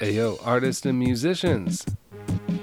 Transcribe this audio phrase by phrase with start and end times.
[0.00, 1.84] Ayo, artists and musicians.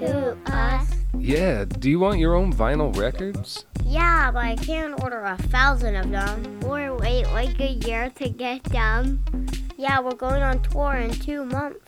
[0.00, 0.90] Who, us?
[1.16, 3.64] Yeah, do you want your own vinyl records?
[3.84, 6.60] Yeah, but I can't order a thousand of them.
[6.66, 9.24] Or wait like a year to get them.
[9.76, 11.78] Yeah, we're going on tour in two months.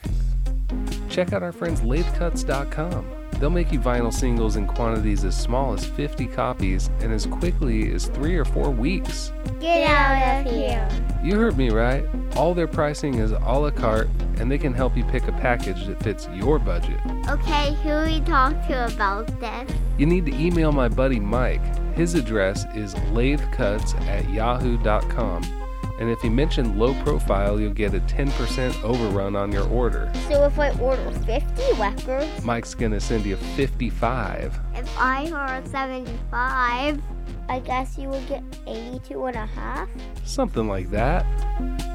[1.08, 3.04] Check out our friends lathecuts.com.
[3.40, 7.90] They'll make you vinyl singles in quantities as small as 50 copies and as quickly
[7.92, 9.32] as three or four weeks.
[9.58, 10.88] Get out of here.
[11.24, 12.04] You heard me right.
[12.36, 14.08] All their pricing is a la carte,
[14.40, 16.98] and they can help you pick a package that fits your budget.
[17.28, 19.70] Okay, who we talk to about this?
[19.98, 21.62] You need to email my buddy Mike.
[21.94, 25.59] His address is lathecuts at yahoo.com.
[26.00, 30.10] And if you mention low profile, you'll get a 10% overrun on your order.
[30.28, 34.58] So if I order 50 records, Mike's gonna send you 55.
[34.74, 37.02] if I order 75,
[37.50, 39.88] I guess you would get 82 and a half?
[40.24, 41.26] Something like that.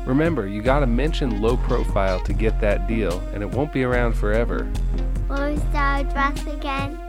[0.05, 4.13] Remember, you gotta mention low profile to get that deal, and it won't be around
[4.13, 4.65] forever.
[5.27, 6.99] What was the address again?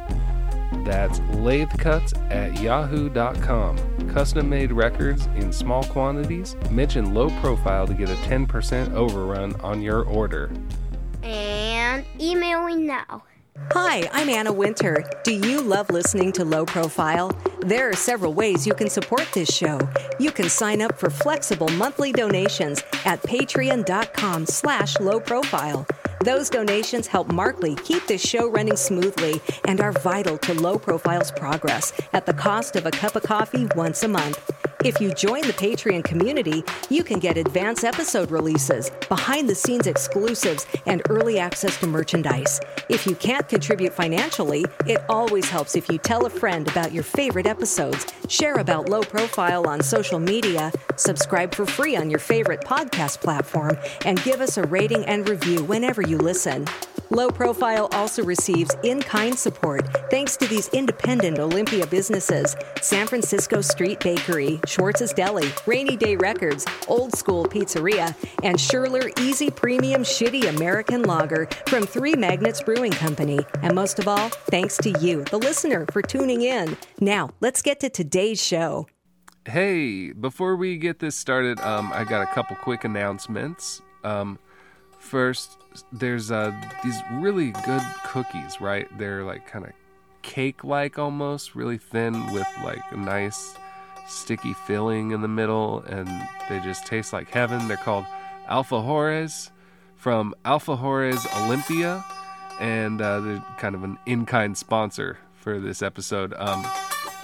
[0.84, 4.09] That's lathecuts at yahoo.com.
[4.09, 6.56] Custom made records in small quantities.
[6.70, 10.50] Mention low profile to get a 10% overrun on your order.
[11.22, 13.24] And emailing now.
[13.72, 15.04] Hi, I'm Anna Winter.
[15.24, 17.32] Do you love listening to Low Profile?
[17.60, 19.80] There are several ways you can support this show.
[20.20, 25.87] You can sign up for flexible monthly donations at patreon.com slash low profile.
[26.20, 31.30] Those donations help Markley keep this show running smoothly and are vital to Low Profile's
[31.30, 34.50] progress at the cost of a cup of coffee once a month.
[34.84, 39.87] If you join the Patreon community, you can get advance episode releases, behind the scenes
[39.87, 42.60] exclusives, and early access to merchandise.
[42.88, 47.02] If you can't contribute financially, it always helps if you tell a friend about your
[47.02, 52.61] favorite episodes, share about low profile on social media, subscribe for free on your favorite
[52.61, 56.66] podcast platform, and give us a rating and review whenever you listen.
[57.11, 63.61] Low Profile also receives in kind support thanks to these independent Olympia businesses San Francisco
[63.61, 70.49] Street Bakery, Schwartz's Deli, Rainy Day Records, Old School Pizzeria, and Schurler Easy Premium Shitty
[70.49, 73.39] American Lager from Three Magnets Brewing Company.
[73.62, 76.77] And most of all, thanks to you, the listener, for tuning in.
[77.01, 78.87] Now, let's get to today's show.
[79.47, 83.81] Hey, before we get this started, um, I got a couple quick announcements.
[84.03, 84.41] Um,
[84.99, 85.59] first,
[85.93, 86.53] there's uh,
[86.83, 88.89] these really good cookies, right?
[88.99, 89.71] They're like kind of
[90.23, 93.55] cake like almost, really thin with like a nice
[94.09, 96.09] sticky filling in the middle, and
[96.49, 97.69] they just taste like heaven.
[97.69, 98.05] They're called
[98.49, 99.53] Alfajores
[99.95, 102.05] from Alfajores Olympia,
[102.59, 106.35] and uh, they're kind of an in kind sponsor for this episode.
[106.37, 106.67] Um,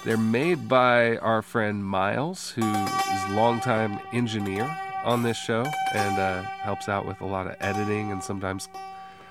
[0.05, 4.65] they're made by our friend Miles, who is a longtime engineer
[5.05, 5.65] on this show
[5.95, 8.69] and uh, helps out with a lot of editing and sometimes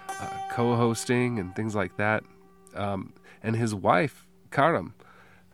[0.08, 2.24] uh, co-hosting and things like that.
[2.76, 4.94] Um, and his wife, Karam,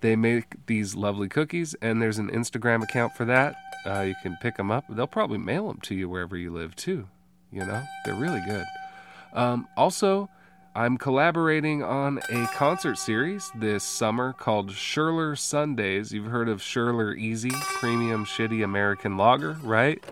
[0.02, 3.56] they make these lovely cookies, and there's an Instagram account for that.
[3.86, 4.86] Uh, you can pick them up.
[4.90, 7.08] They'll probably mail them to you wherever you live too.
[7.52, 8.66] You know, they're really good.
[9.34, 10.30] Um, also,
[10.78, 16.12] I'm collaborating on a concert series this summer called Schurler Sundays.
[16.12, 20.04] You've heard of Schurler Easy Premium Shitty American Lager, right?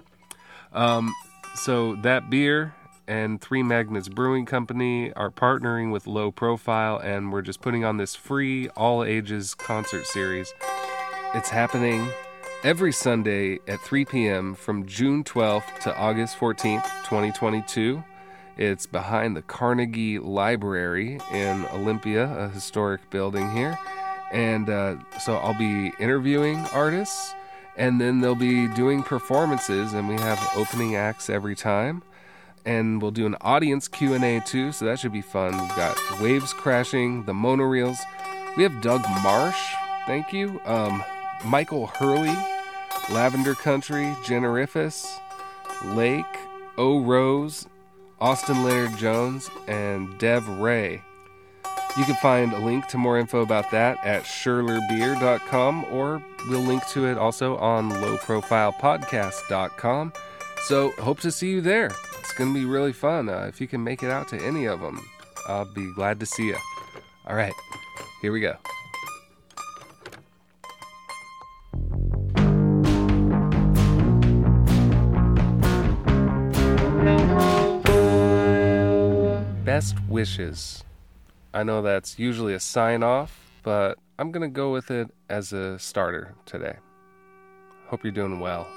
[0.73, 1.13] Um,
[1.53, 2.73] so that beer
[3.07, 7.97] and Three Magnets Brewing Company are partnering with Low Profile, and we're just putting on
[7.97, 10.51] this free all ages concert series.
[11.35, 12.09] It's happening
[12.63, 14.55] every Sunday at 3 p.m.
[14.55, 18.03] from June 12th to August 14th, 2022.
[18.57, 23.77] It's behind the Carnegie Library in Olympia, a historic building here.
[24.31, 27.33] And uh, so I'll be interviewing artists,
[27.77, 32.01] and then they'll be doing performances, and we have opening acts every time.
[32.65, 35.51] And we'll do an audience Q&A too, so that should be fun.
[35.51, 37.97] We've got Waves Crashing, the Monoreels.
[38.57, 39.73] We have Doug Marsh,
[40.07, 40.59] thank you.
[40.65, 41.03] Um,
[41.43, 42.35] Michael Hurley,
[43.11, 45.05] Lavender Country, Generifus,
[45.83, 46.25] Lake,
[46.77, 47.67] O Rose,
[48.19, 51.03] Austin Leonard Jones, and Dev Ray.
[51.97, 56.85] You can find a link to more info about that at schurlerbeer.com or we'll link
[56.89, 60.11] to it also on lowprofilepodcast.com.
[60.63, 61.91] So, hope to see you there.
[62.19, 63.29] It's going to be really fun.
[63.29, 65.07] Uh, if you can make it out to any of them,
[65.47, 66.57] I'll be glad to see you.
[67.27, 67.53] All right,
[68.21, 68.55] here we go.
[79.75, 80.85] Best wishes.
[81.53, 85.51] I know that's usually a sign off, but I'm going to go with it as
[85.51, 86.77] a starter today.
[87.87, 88.69] Hope you're doing well.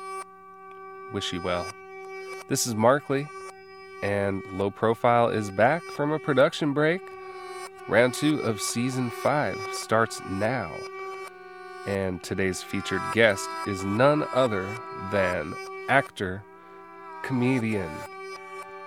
[1.13, 1.65] Wish you well.
[2.49, 3.29] This is Markley,
[4.03, 7.01] and Low Profile is back from a production break.
[7.89, 10.73] Round two of season five starts now.
[11.87, 14.67] And today's featured guest is none other
[15.13, 15.55] than
[15.89, 16.43] actor,
[17.23, 17.93] comedian,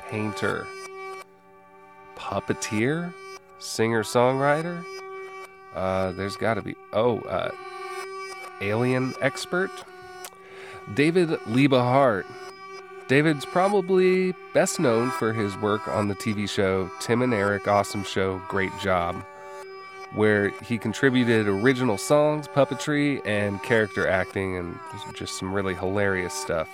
[0.09, 0.67] painter,
[2.21, 3.13] puppeteer,
[3.57, 4.85] singer songwriter.
[5.75, 7.51] Uh, there's got to be, oh, uh,
[8.61, 9.71] alien expert,
[10.93, 12.25] David Liebe Hart.
[13.07, 18.03] David's probably best known for his work on the TV show Tim and Eric Awesome
[18.03, 19.15] Show Great Job,
[20.13, 24.77] where he contributed original songs, puppetry, and character acting, and
[25.13, 26.69] just some really hilarious stuff.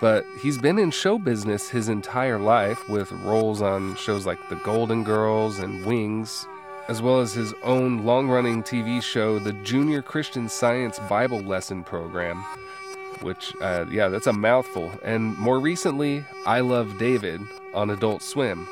[0.00, 4.56] But he's been in show business his entire life with roles on shows like The
[4.56, 6.46] Golden Girls and Wings,
[6.88, 11.82] as well as his own long running TV show, the Junior Christian Science Bible Lesson
[11.82, 12.44] Program
[13.22, 14.92] which, uh, yeah, that's a mouthful.
[15.02, 17.40] And more recently, I Love David
[17.74, 18.66] on Adult Swim.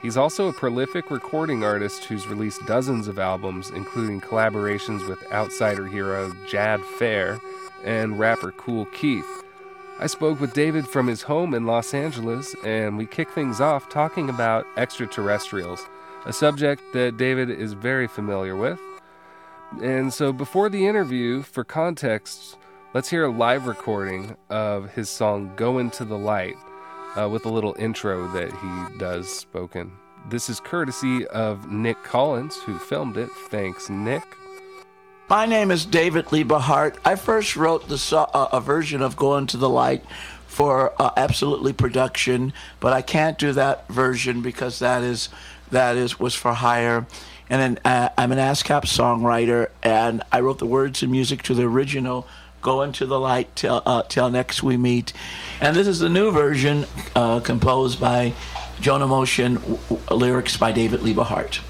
[0.00, 5.86] He's also a prolific recording artist who's released dozens of albums, including collaborations with outsider
[5.86, 7.40] hero Jad Fair
[7.84, 9.44] and rapper Kool Keith.
[10.02, 13.88] I spoke with David from his home in Los Angeles, and we kick things off
[13.88, 15.86] talking about extraterrestrials,
[16.26, 18.80] a subject that David is very familiar with.
[19.80, 22.58] And so, before the interview, for context,
[22.94, 26.58] Let's hear a live recording of his song Go Into the Light
[27.18, 29.92] uh, with a little intro that he does spoken.
[30.28, 33.30] This is courtesy of Nick Collins, who filmed it.
[33.48, 34.22] Thanks, Nick.
[35.32, 36.98] My name is David Liebe Hart.
[37.06, 40.04] I first wrote the so- uh, a version of Going to the Light
[40.46, 45.30] for uh, Absolutely Production, but I can't do that version because that is
[45.70, 47.06] that is was for hire.
[47.48, 51.54] And then, uh, I'm an ASCAP songwriter, and I wrote the words and music to
[51.54, 52.28] the original
[52.60, 55.14] Go into the light till, uh, till next we meet.
[55.62, 56.84] And this is the new version
[57.16, 58.34] uh, composed by
[58.82, 59.78] Jonah Motion, w-
[60.10, 61.62] lyrics by David Liebe Hart.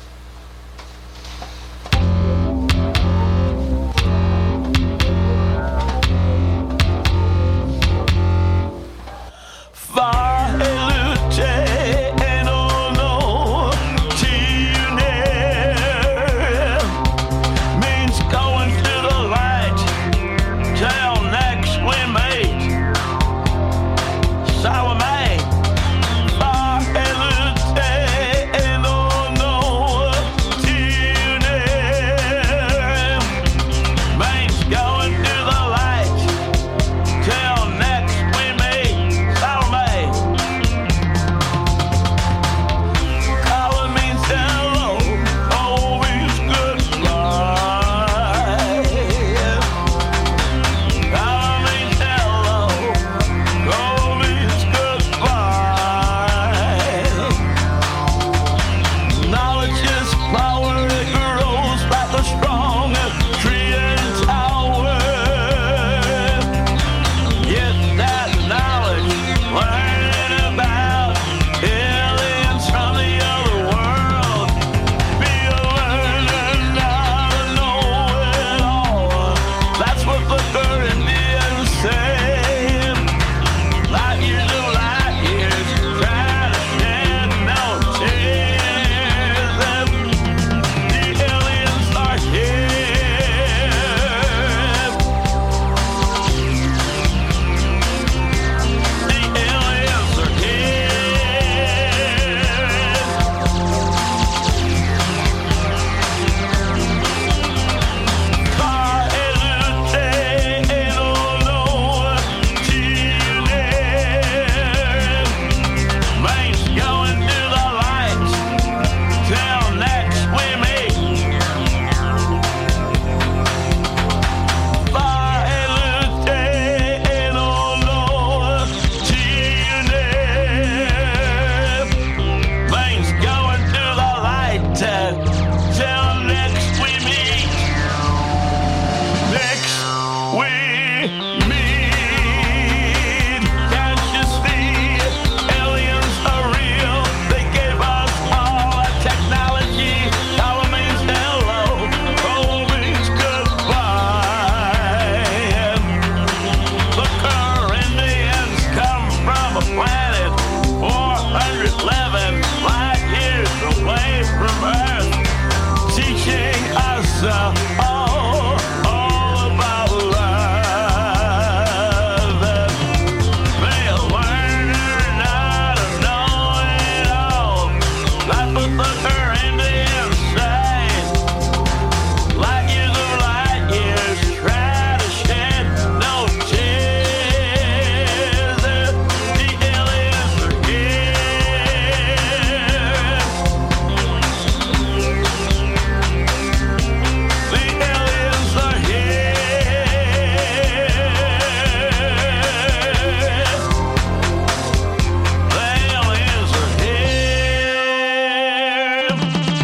[209.16, 209.61] Good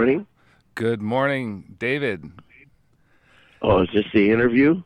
[0.00, 0.26] morning.
[0.76, 2.32] Good morning, David.
[3.60, 4.82] Oh, is this the interview?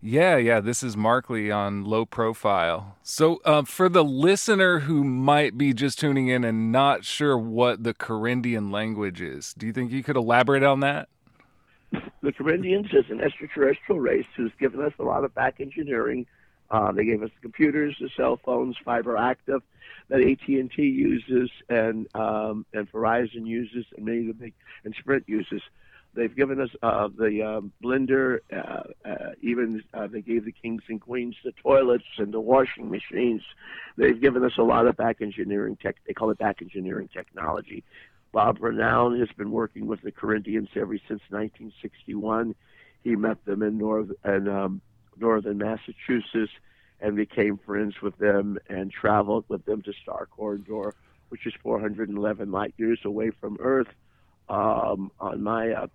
[0.00, 0.60] Yeah, yeah.
[0.60, 2.96] This is Markley on Low Profile.
[3.02, 7.82] So, uh, for the listener who might be just tuning in and not sure what
[7.82, 11.08] the Corinthian language is, do you think you could elaborate on that?
[12.22, 16.26] The Corinthians is an extraterrestrial race who's given us a lot of back engineering.
[16.70, 19.62] Uh, they gave us computers, the cell phones, fiber active,
[20.08, 25.24] that AT&T uses and um, and Verizon uses and many of the big and Sprint
[25.26, 25.62] uses.
[26.14, 30.82] They've given us uh, the um, blender, uh, uh, even uh, they gave the kings
[30.88, 33.42] and queens the toilets and the washing machines.
[33.96, 35.96] They've given us a lot of back engineering tech.
[36.06, 37.82] They call it back engineering technology.
[38.30, 42.54] Bob Renaud has been working with the Corinthians ever since 1961.
[43.02, 44.80] He met them in north and um,
[45.18, 46.52] northern Massachusetts
[47.00, 50.92] and became friends with them and traveled with them to Star Korendor,
[51.28, 53.88] which is 411 light years away from Earth.
[54.48, 55.86] Um, on my uh,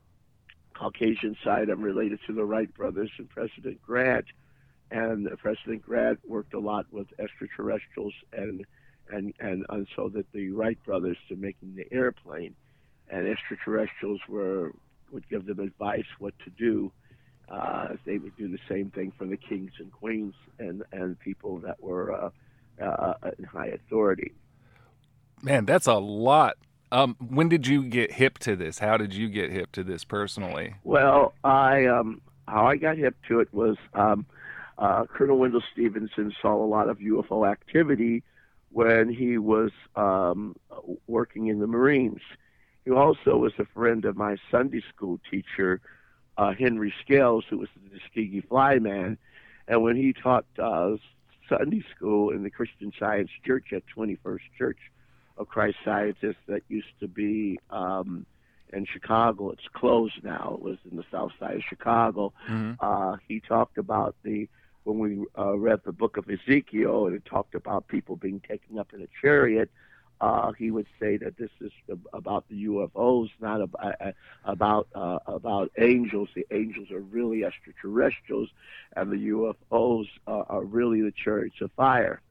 [0.74, 4.26] Caucasian side, I'm related to the Wright brothers and President Grant.
[4.92, 8.66] And President Grant worked a lot with extraterrestrials and
[9.12, 12.56] and and, and so that the Wright brothers to making the airplane,
[13.10, 14.72] and extraterrestrials were
[15.12, 16.92] would give them advice what to do
[17.50, 21.58] uh, they would do the same thing for the kings and queens and, and people
[21.60, 22.30] that were uh,
[22.84, 24.34] uh, in high authority.
[25.42, 26.58] Man, that's a lot.
[26.92, 28.80] Um, when did you get hip to this?
[28.80, 30.76] How did you get hip to this personally?
[30.84, 34.26] Well, I um, how I got hip to it was um,
[34.78, 38.24] uh, Colonel Wendell Stevenson saw a lot of UFO activity
[38.72, 40.56] when he was um,
[41.08, 42.22] working in the Marines.
[42.86, 45.82] He also was a friend of my Sunday school teacher,
[46.40, 49.18] uh, Henry Scales, who was the Tuskegee Flyman,
[49.68, 50.96] and when he taught uh,
[51.50, 54.78] Sunday school in the Christian Science Church at 21st Church
[55.38, 58.26] of Christ Scientists, that used to be um,
[58.72, 59.50] in Chicago.
[59.52, 60.56] It's closed now.
[60.58, 62.32] It was in the South Side of Chicago.
[62.50, 62.74] Mm-hmm.
[62.80, 64.48] Uh, he talked about the
[64.86, 68.80] when we uh, read the book of Ezekiel, and it talked about people being taken
[68.80, 69.70] up in a chariot
[70.22, 71.72] uh, he would say that this is
[72.14, 74.12] about the UFOs, not about uh,
[74.44, 76.30] about uh, about angels.
[76.36, 78.50] The angels are really extraterrestrials,
[78.96, 82.22] and the UFOs are, are really the chariots of fire.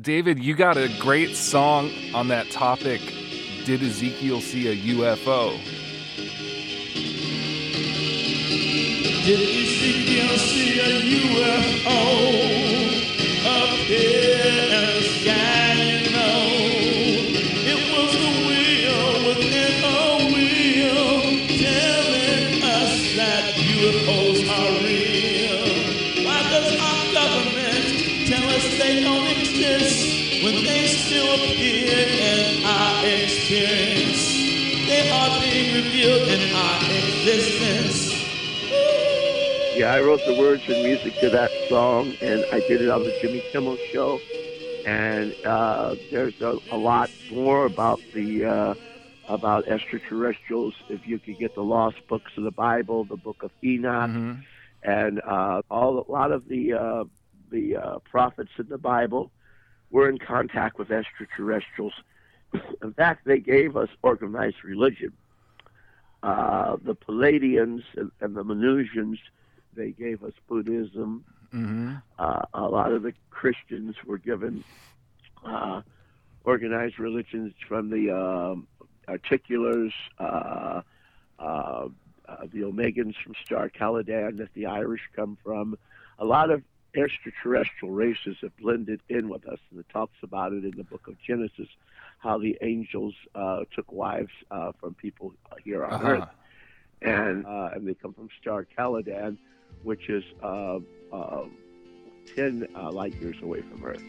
[0.00, 3.00] David, you got a great song on that topic.
[3.64, 5.52] Did Ezekiel see a UFO?
[9.24, 12.61] Did Ezekiel see a UFO
[39.74, 43.02] Yeah, I wrote the words and music to that song, and I did it on
[43.02, 44.20] the Jimmy Kimmel Show.
[44.86, 48.74] And uh, there's a, a, lot more about the uh,
[49.28, 50.74] about extraterrestrials.
[50.88, 54.40] If you could get the lost books of the Bible, the Book of Enoch, mm-hmm.
[54.82, 57.04] and uh, all a lot of the uh,
[57.50, 59.30] the uh, prophets in the Bible
[59.92, 61.92] were in contact with extraterrestrials.
[62.82, 65.12] in fact, they gave us organized religion.
[66.22, 69.18] Uh, the Pleiadians and, and, the Venusians,
[69.74, 71.24] they gave us Buddhism.
[71.52, 71.94] Mm-hmm.
[72.18, 74.64] Uh, a lot of the Christians were given
[75.44, 75.82] uh,
[76.44, 78.66] organized religions from the um,
[79.08, 80.80] Articulars, uh,
[81.38, 81.88] uh,
[82.52, 85.76] the Omegans from Star Caladan that the Irish come from.
[86.20, 86.62] A lot of
[86.94, 91.06] extraterrestrial races have blended in with us, and it talks about it in the book
[91.08, 91.68] of Genesis
[92.18, 95.32] how the angels uh, took wives uh, from people
[95.64, 96.08] here on uh-huh.
[96.08, 96.28] Earth,
[97.02, 99.38] and uh, and they come from Star Caladan,
[99.82, 100.78] which is uh,
[101.12, 101.44] uh,
[102.36, 104.02] ten light years away from Earth.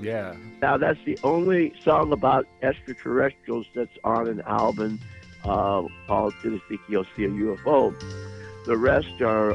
[0.00, 0.34] Yeah.
[0.60, 4.98] Now that's the only song about extraterrestrials that's on an album
[5.44, 9.54] called "Did Ezekiel See a UFO?" The rest are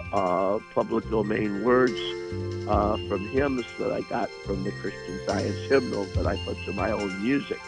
[0.73, 1.99] public domain words
[2.67, 6.73] uh, from hymns that I got from the Christian Science Hymnal that I put to
[6.73, 7.59] my own music.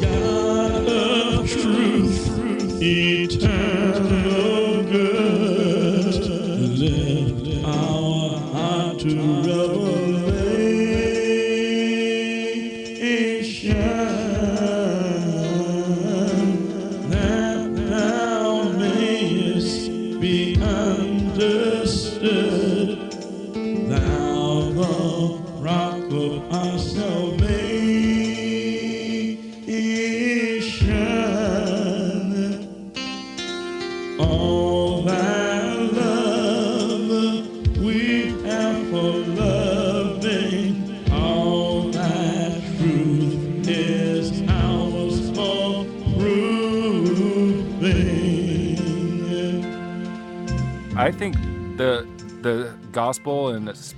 [0.00, 6.24] God of truth, eternal good,
[6.78, 9.79] lift our heart to revelation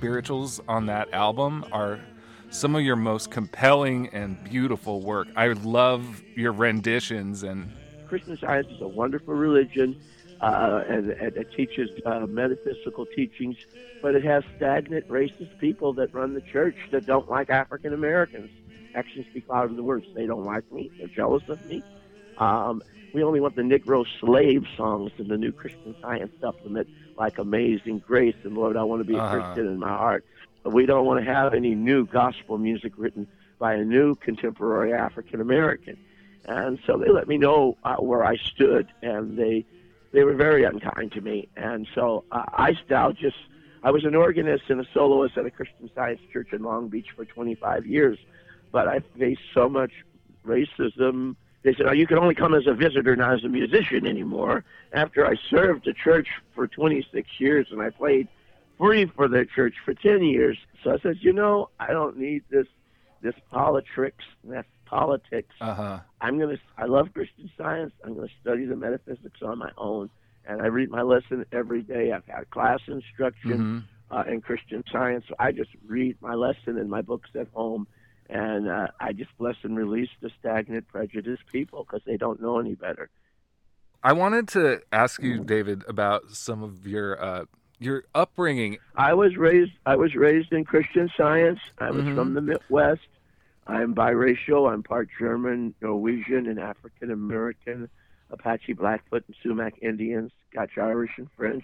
[0.03, 1.97] spirituals on that album are
[2.49, 5.29] some of your most compelling and beautiful work.
[5.37, 7.71] I love your renditions and
[8.09, 9.95] Christian Science is a wonderful religion,
[10.41, 13.55] uh, and, and it teaches uh, metaphysical teachings,
[14.01, 18.51] but it has stagnant, racist people that run the church that don't like African Americans.
[18.95, 20.05] Actions speak louder than words.
[20.13, 20.91] They don't like me.
[20.97, 21.81] They're jealous of me.
[22.39, 22.83] Um,
[23.13, 27.99] we only want the Negro slave songs in the new Christian Science supplement, like Amazing
[27.99, 29.39] Grace and Lord, I want to be a Uh-huh.
[29.53, 30.25] Christian in my heart.
[30.63, 33.27] But we don't want to have any new gospel music written
[33.59, 35.97] by a new contemporary African American.
[36.45, 39.65] And so they let me know uh, where I stood, and they
[40.11, 41.47] they were very unkind to me.
[41.55, 43.37] And so uh, I still just
[43.83, 47.07] I was an organist and a soloist at a Christian Science church in Long Beach
[47.15, 48.17] for 25 years,
[48.71, 49.91] but I faced so much
[50.45, 51.35] racism.
[51.63, 54.63] They said, "Oh, you can only come as a visitor, not as a musician anymore."
[54.91, 58.27] After I served the church for 26 years and I played
[58.77, 62.43] free for the church for 10 years, so I said, "You know, I don't need
[62.49, 62.67] this
[63.21, 65.55] this politics, that's politics.
[65.61, 65.99] uh huh.
[66.21, 66.57] I'm gonna.
[66.77, 67.93] I love Christian Science.
[68.03, 70.09] I'm gonna study the metaphysics on my own,
[70.45, 72.11] and I read my lesson every day.
[72.11, 73.79] I've had class instruction hmm
[74.11, 75.25] uh, in Christian Science.
[75.27, 77.87] So I just read my lesson in my books at home,
[78.29, 82.59] and uh, I just bless and release the stagnant, prejudiced people because they don't know
[82.59, 83.09] any better.
[84.03, 87.45] I wanted to ask you, David, about some of your uh,
[87.79, 88.77] your upbringing.
[88.95, 89.71] I was raised.
[89.85, 91.59] I was raised in Christian Science.
[91.79, 92.15] I was Mhm.
[92.15, 93.07] from the Midwest.
[93.65, 94.71] I'm biracial.
[94.71, 97.89] I'm part German, Norwegian, and African American.
[98.29, 100.31] Apache, Blackfoot, and Sumac Indians.
[100.51, 101.63] Scotch, Irish, and French,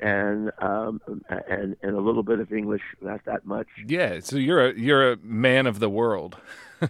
[0.00, 2.82] and um, and and a little bit of English.
[3.00, 3.68] Not that much.
[3.86, 6.36] Yeah, so you're a you're a man of the world,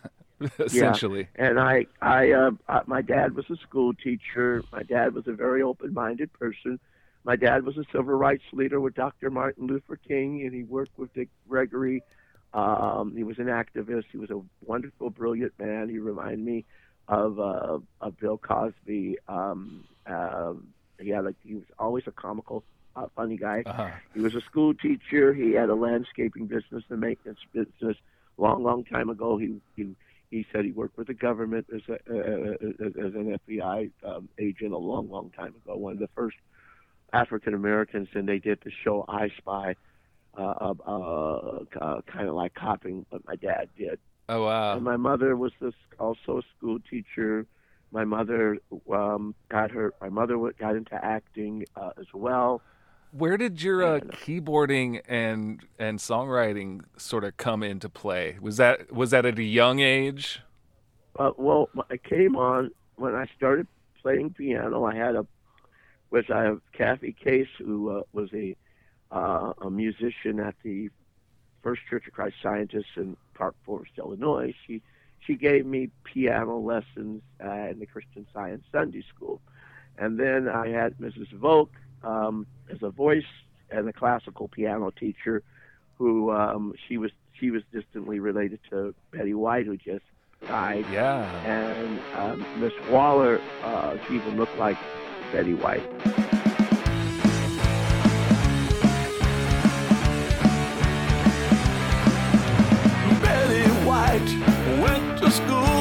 [0.59, 1.29] essentially.
[1.37, 1.49] Yeah.
[1.49, 4.63] And I, I, uh, uh, my dad was a school teacher.
[4.73, 6.79] My dad was a very open-minded person.
[7.25, 9.31] My dad was a civil rights leader with Dr.
[9.31, 12.03] Martin Luther King, and he worked with Dick Gregory.
[12.55, 14.05] Um, he was an activist.
[14.11, 15.89] He was a wonderful, brilliant man.
[15.89, 16.65] He reminded me
[17.09, 19.19] of uh, of Bill Cosby.
[19.29, 19.85] Um,
[21.01, 22.65] he had like he was always a comical,
[22.97, 23.63] uh, funny guy.
[23.67, 23.91] Uh-huh.
[24.15, 25.33] He was a school teacher.
[25.33, 27.97] He had a landscaping business and maintenance business.
[28.37, 29.95] Long, long time ago, he he
[30.31, 32.53] he said he worked with the government as a uh,
[33.07, 35.77] as an FBI um, agent a long, long time ago.
[35.77, 36.37] One of the first
[37.13, 39.75] African Americans, and they did the show I Spy,
[40.39, 43.99] uh, uh, uh, kind of like copying what my dad did.
[44.29, 44.77] Oh wow.
[44.77, 47.47] And my mother was this, also a school teacher.
[47.91, 48.59] My mother
[48.93, 49.93] um, got her.
[50.01, 52.63] My mother got into acting uh, as well.
[53.13, 58.39] Where did your uh, keyboarding and and songwriting sort of come into play?
[58.41, 60.41] Was that was that at a young age?
[61.19, 63.67] Uh, well, I came on when I started
[64.01, 64.85] playing piano.
[64.85, 65.27] I had a
[66.11, 68.57] was I have Kathy Case, who uh, was a
[69.11, 70.91] uh, a musician at the
[71.63, 74.55] First Church of Christ Scientists in Park Forest, Illinois.
[74.67, 74.83] She
[75.19, 79.41] she gave me piano lessons uh, in the Christian Science Sunday School,
[79.99, 81.33] and then I had Mrs.
[81.33, 81.71] Volk
[82.03, 83.25] um, as a voice
[83.71, 85.43] and a classical piano teacher,
[85.99, 90.05] who um, she was she was distantly related to Betty White, who just
[90.47, 91.25] died Yeah.
[91.47, 94.77] and um, Miss Waller, uh, she even looked like
[95.33, 95.83] Betty White.
[103.23, 104.31] Betty White
[104.83, 105.80] went to school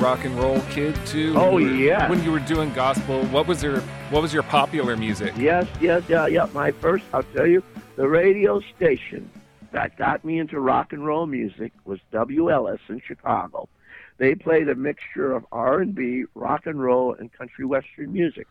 [0.00, 1.34] rock and roll kid too?
[1.36, 2.08] Oh, When were- yeah.
[2.08, 5.34] When you were doing gospel, what was your what was your popular music?
[5.36, 6.48] Yes, yes, yeah, yeah.
[6.54, 7.62] My first, I'll tell you,
[7.96, 9.30] the radio station
[9.72, 13.68] that got me into rock and roll music was WLS in Chicago.
[14.18, 18.46] They played a mixture of R&B, rock and roll, and country western music.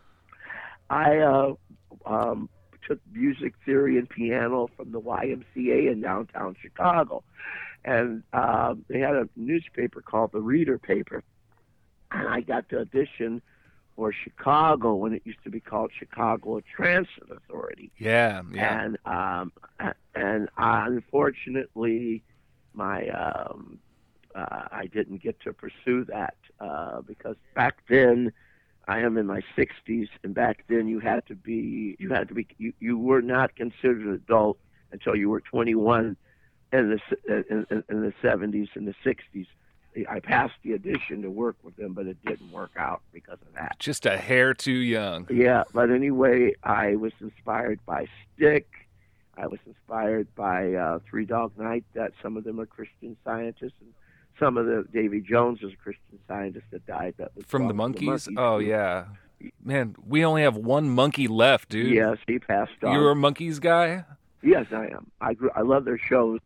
[0.89, 1.53] I uh,
[2.05, 2.49] um,
[2.87, 7.23] took music theory and piano from the YMCA in downtown Chicago,
[7.85, 11.23] and uh, they had a newspaper called the Reader Paper,
[12.11, 13.41] and I got to audition
[13.95, 17.91] for Chicago when it used to be called Chicago Transit Authority.
[17.97, 18.83] Yeah, yeah.
[18.83, 19.51] And um,
[20.15, 22.23] and unfortunately,
[22.73, 23.79] my um,
[24.35, 28.31] uh, I didn't get to pursue that uh, because back then,
[28.87, 32.33] I am in my 60s, and back then you had to be you had to
[32.33, 34.57] be you, you were not considered an adult
[34.91, 36.15] until you were 21
[36.71, 39.47] in the in, in, in the 70s and the 60s.
[40.07, 43.53] I passed the audition to work with them, but it didn't work out because of
[43.55, 43.77] that.
[43.79, 45.27] Just a hair too young.
[45.29, 48.67] Yeah, but anyway, I was inspired by Stick.
[49.37, 51.85] I was inspired by uh, Three Dog Night.
[51.93, 53.93] That some of them are Christian scientists, and
[54.37, 57.15] some of the Davy Jones is a Christian scientist that died.
[57.17, 58.33] That was From the from Monkees?
[58.37, 59.05] Oh yeah.
[59.63, 61.93] Man, we only have one monkey left, dude.
[61.93, 62.93] Yes, he passed on.
[62.93, 64.03] You're a Monkees guy?
[64.41, 65.11] Yes, I am.
[65.21, 66.39] I grew, I love their shows.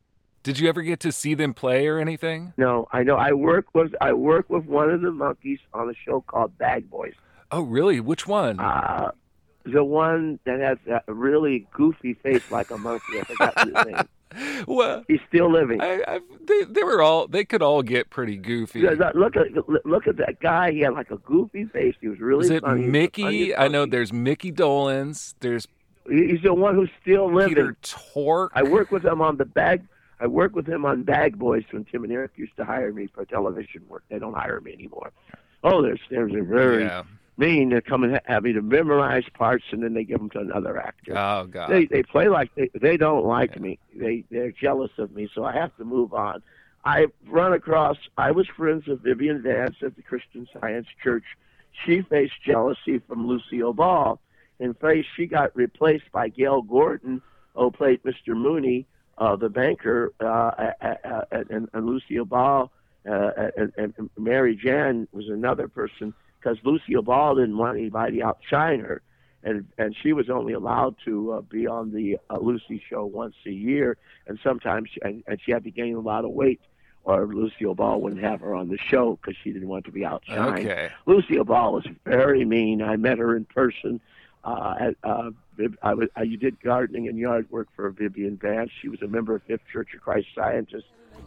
[0.44, 2.54] Did you ever get to see them play or anything?
[2.58, 3.16] No, I know.
[3.16, 6.90] I work with I work with one of the Monkees on a show called Bag
[6.90, 7.14] Boys.
[7.52, 8.00] Oh, really?
[8.00, 8.60] Which one?
[8.60, 9.12] Uh,
[9.66, 10.78] the one that has
[11.08, 13.20] a really goofy face like a monkey.
[13.20, 14.64] I forgot his name.
[14.68, 15.80] well, He's still living.
[15.80, 17.28] I, I, they, they were all.
[17.28, 18.82] They could all get pretty goofy.
[18.82, 19.46] Yeah, look- at
[19.86, 20.72] look at that guy.
[20.72, 21.96] He had like a goofy face.
[22.02, 22.86] He was really Is it funny.
[22.88, 23.56] Mickey?
[23.56, 25.36] I know there's Micky Dolenz.
[25.40, 25.68] There's
[26.10, 27.50] He's the one who's still living.
[27.56, 28.52] Peter Tork.
[28.56, 29.84] I work with him on the bag.
[30.24, 33.08] I work with him on Bag Boys when Tim and Eric used to hire me
[33.14, 34.04] for television work.
[34.10, 35.12] They don't hire me anymore.
[35.66, 37.04] Oh, there's there's a very Yeah.
[37.36, 37.70] mean.
[37.70, 40.40] They come and ha- have me to memorize parts, and then they give them to
[40.40, 41.14] another actor.
[41.18, 41.70] Oh God.
[41.70, 43.80] They they play like they they don't like me.
[43.94, 46.42] They they're jealous of me, so I have to move on.
[46.86, 47.98] I've run across.
[48.18, 51.26] I was friends with Vivian Vance at the Christian Science Church.
[51.86, 54.22] She faced jealousy from Lucille Ball.
[54.60, 57.22] In fact, she got replaced by Gale Gordon,
[57.56, 58.38] who played Mr.
[58.38, 58.86] Mooney,
[59.24, 60.72] uh, the banker, uh,
[61.32, 62.72] and, and Lucille Ball
[63.10, 68.80] uh, and, and Mary Jan was another person because Lucille Ball didn't want anybody outshine
[68.82, 69.02] her
[69.44, 73.36] and and she was only allowed to uh, be on the uh, Lucy show once
[73.46, 76.62] a year, and sometimes she, and, and she had to gain a lot of weight,
[77.04, 80.02] or Lucille Ball wouldn't have her on the show because she didn't want to be
[80.02, 80.60] outshined.
[80.60, 80.90] Okay.
[81.06, 82.82] Lucille Ball was very mean.
[82.82, 84.00] I met her in person.
[84.44, 85.30] Uh, uh,
[85.82, 88.70] I was I did gardening and yard work for Vivian Vance.
[88.82, 90.84] She was a member of Fifth Church of Christ Scientists.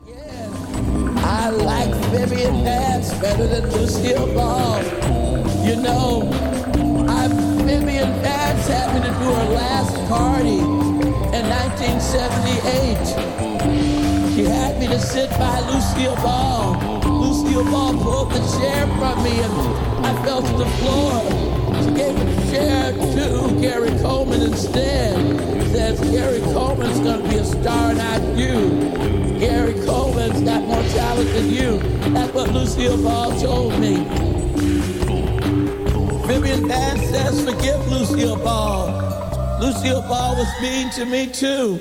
[0.08, 4.82] I like Vivian Vance better than Lucille Ball.
[5.64, 6.28] You know,
[7.08, 7.28] I,
[7.64, 14.34] Vivian Vance had me to do her last party in 1978.
[14.34, 16.76] She had me to sit by Lucille Ball.
[17.06, 19.52] Lucille Ball pulled the chair from me and
[20.04, 21.55] I fell to the floor.
[21.96, 25.16] Gave the chair to Gary Coleman instead.
[25.72, 28.70] Says Gary Coleman's gonna be a star, not you.
[29.38, 31.78] Gary Coleman's got more talent than you.
[32.12, 33.96] That's what Lucille Ball told me.
[36.26, 39.58] Vivian Vance says forgive Lucille Ball.
[39.60, 41.78] Lucille Ball was mean to me too.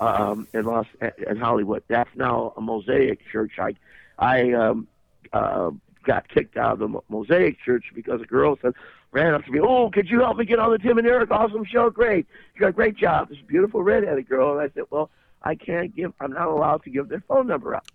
[0.00, 0.86] um, in Los
[1.28, 1.82] in Hollywood.
[1.88, 3.52] That's now a Mosaic church.
[3.58, 3.74] I
[4.18, 4.86] I um,
[5.32, 5.70] uh,
[6.06, 8.72] got kicked out of the Mosaic church because a girl said
[9.12, 9.60] ran up to me.
[9.60, 11.90] Oh, could you help me get on the Tim and Eric Awesome Show?
[11.90, 13.28] Great, you got a great job.
[13.28, 14.52] This beautiful redheaded girl.
[14.52, 15.10] And I said, well,
[15.42, 16.12] I can't give.
[16.20, 17.86] I'm not allowed to give their phone number up.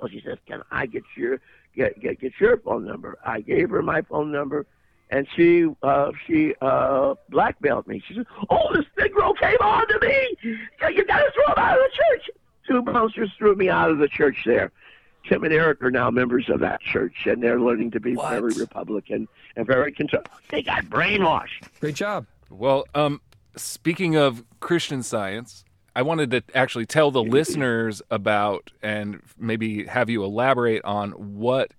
[0.00, 1.40] So she says, can I get your
[1.76, 3.18] get get get your phone number?
[3.24, 4.66] I gave her my phone number.
[5.10, 8.02] And she uh, she uh, blackmailed me.
[8.08, 10.36] She said, "Oh, this Negro came on to me.
[10.42, 12.30] You got to throw him out of the church."
[12.66, 14.72] Two bouncers threw me out of the church there.
[15.28, 18.52] Tim and Eric are now members of that church, and they're learning to be very
[18.54, 20.32] Republican and very conservative.
[20.50, 21.68] They got brainwashed.
[21.80, 22.26] Great job.
[22.50, 23.20] Well, um,
[23.56, 25.64] speaking of Christian Science,
[25.96, 31.72] I wanted to actually tell the listeners about and maybe have you elaborate on what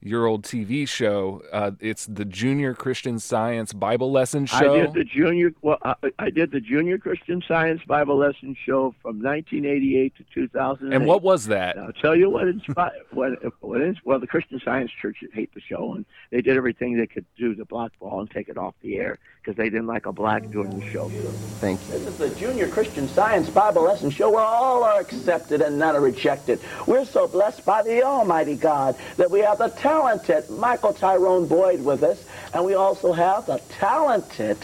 [0.00, 1.42] your old TV show.
[1.52, 4.74] Uh, it's the Junior Christian Science Bible Lesson Show.
[4.74, 5.52] I did the junior.
[5.62, 10.94] Well, I, I did the Junior Christian Science Bible Lesson Show from 1988 to 2008.
[10.94, 11.78] and what was that?
[11.78, 12.92] I'll tell you what inspired.
[13.10, 16.96] what, what is, well, the Christian Science Church hate the show, and they did everything
[16.96, 20.04] they could do to blackball and take it off the air because they didn't like
[20.04, 21.08] a black doing the show.
[21.08, 21.30] So,
[21.60, 21.92] Thank you.
[21.92, 25.96] This is the Junior Christian Science Bible Lesson Show where all are accepted and none
[25.96, 26.60] are rejected.
[26.86, 31.82] We're so blessed by the Almighty God that we have the talented Michael Tyrone Boyd
[31.82, 32.22] with us,
[32.52, 34.58] and we also have the talented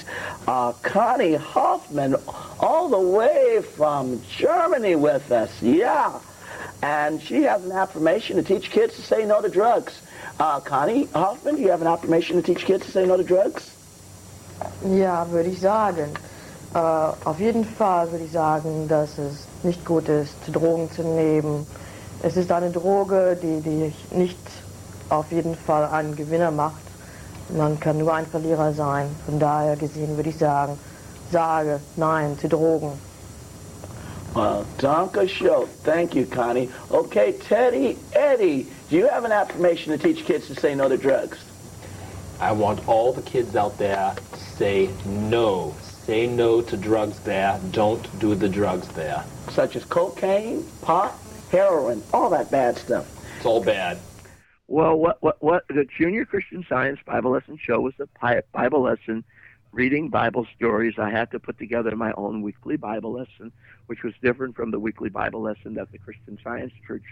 [0.46, 2.16] uh, Connie Hoffman
[2.60, 5.50] all the way from Germany with us.
[5.62, 6.20] Yeah.
[6.82, 9.98] And she has an affirmation to teach kids to say no to drugs.
[10.38, 13.24] Uh, Connie Hoffman, do you have an affirmation to teach kids to say no to
[13.24, 13.70] drugs?
[14.84, 16.12] Ja, würde ich sagen.
[16.74, 21.66] Äh, auf jeden Fall würde ich sagen, dass es nicht gut ist, Drogen zu nehmen.
[22.22, 24.38] Es ist eine Droge, die, die nicht
[25.08, 26.82] auf jeden Fall einen Gewinner macht.
[27.50, 29.14] Man kann nur ein Verlierer sein.
[29.26, 30.78] Von daher gesehen würde ich sagen,
[31.30, 32.92] sage Nein zu Drogen.
[34.34, 35.68] Well, Donka Show.
[35.84, 36.68] Thank you, Connie.
[36.90, 40.96] Okay, Teddy, Eddie, do you have an affirmation to teach kids to say no to
[40.96, 41.38] drugs?
[42.40, 45.74] I want all the kids out there to say no.
[46.04, 47.60] Say no to drugs there.
[47.70, 49.24] Don't do the drugs there.
[49.50, 51.14] Such as cocaine, pot,
[51.52, 53.06] heroin, all that bad stuff.
[53.36, 53.98] It's all bad.
[54.66, 59.22] Well, what what what the Junior Christian Science Bible Lesson Show was a Bible lesson,
[59.72, 60.94] reading Bible stories.
[60.98, 63.53] I had to put together my own weekly Bible lesson,
[63.87, 67.05] which was different from the weekly Bible lesson that the Christian Science Church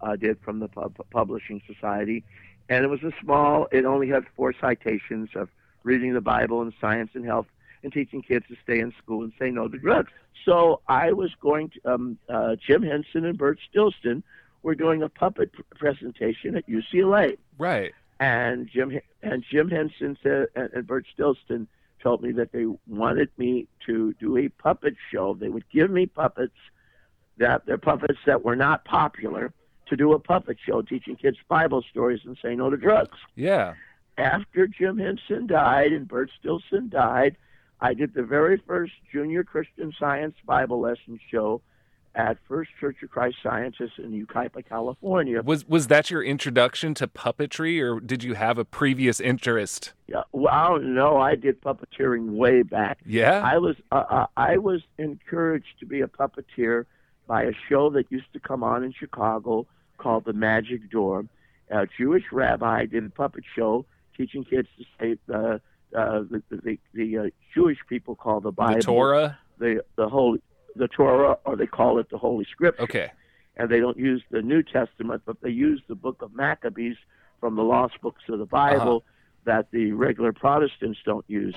[0.00, 2.22] uh, did from the pub- Publishing Society.
[2.68, 5.48] And it was a small, it only had four citations of
[5.82, 7.46] reading the Bible and science and health
[7.82, 10.12] and teaching kids to stay in school and say no to drugs.
[10.44, 14.22] So I was going to, um, uh, Jim Henson and Burr Tillstrom
[14.62, 17.92] were doing a puppet pr- presentation at UCLA Right.
[18.18, 21.66] and Jim and Jim Henson said, and, and Burr Tillstrom
[22.02, 25.34] told me that they wanted me to do a puppet show.
[25.34, 26.54] They would give me puppets
[27.38, 29.52] that they're puppets that were not popular
[29.88, 33.18] to do a puppet show teaching kids Bible stories and say no to drugs.
[33.34, 33.74] Yeah.
[34.16, 37.36] After Jim Henson died and Burr Tillstrom died,
[37.80, 41.62] I did the very first junior Christian Science Bible lesson show
[42.14, 45.42] at First Church of Christ Scientists in Yucaipa, California.
[45.42, 49.92] Was was that your introduction to puppetry, or did you have a previous interest?
[50.08, 52.98] Yeah, well, no, I did puppeteering way back.
[53.06, 53.42] Yeah.
[53.44, 56.86] I was uh, uh, I was encouraged to be a puppeteer
[57.26, 59.66] by a show that used to come on in Chicago
[59.98, 61.26] called The Magic Door.
[61.70, 65.58] A Jewish rabbi did a puppet show teaching kids to say uh,
[65.96, 69.38] uh, the the, the uh, Jewish people call the Bible the Torah.
[69.58, 70.42] the the holy
[70.76, 73.10] the Torah, or they call it the Holy Scripture Okay.
[73.56, 76.96] and they don't use the New Testament, but they use the book of Maccabees
[77.40, 79.04] from the lost books of the Bible
[79.44, 81.54] that the regular Protestants don't use.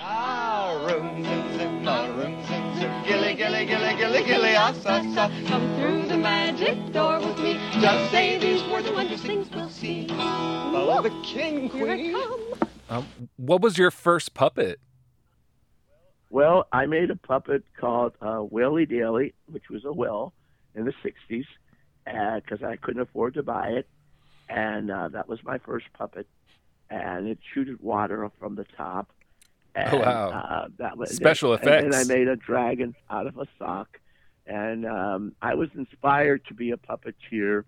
[3.05, 4.71] Gilly, gilly, gilly, gilly, gilly, sa,
[5.13, 5.29] sa.
[5.47, 7.53] Come through the magic door with me.
[7.79, 10.07] Just say these words and wondrous things we'll see.
[10.07, 12.15] Follow the king, queen.
[12.89, 13.05] Um,
[13.37, 14.79] what was your first puppet?
[16.33, 20.33] Well, I made a puppet called uh, Willie Daly, which was a well
[20.73, 21.45] in the 60s,
[22.05, 23.87] because I couldn't afford to buy it.
[24.49, 26.25] And uh, that was my first puppet.
[26.89, 29.11] And it shooted water from the top.
[29.75, 30.29] And, Oh, wow.
[30.31, 31.83] Uh, that was Special effects.
[31.83, 33.99] and, And I made a dragon out of a sock.
[34.47, 37.63] And um, I was inspired to be a puppeteer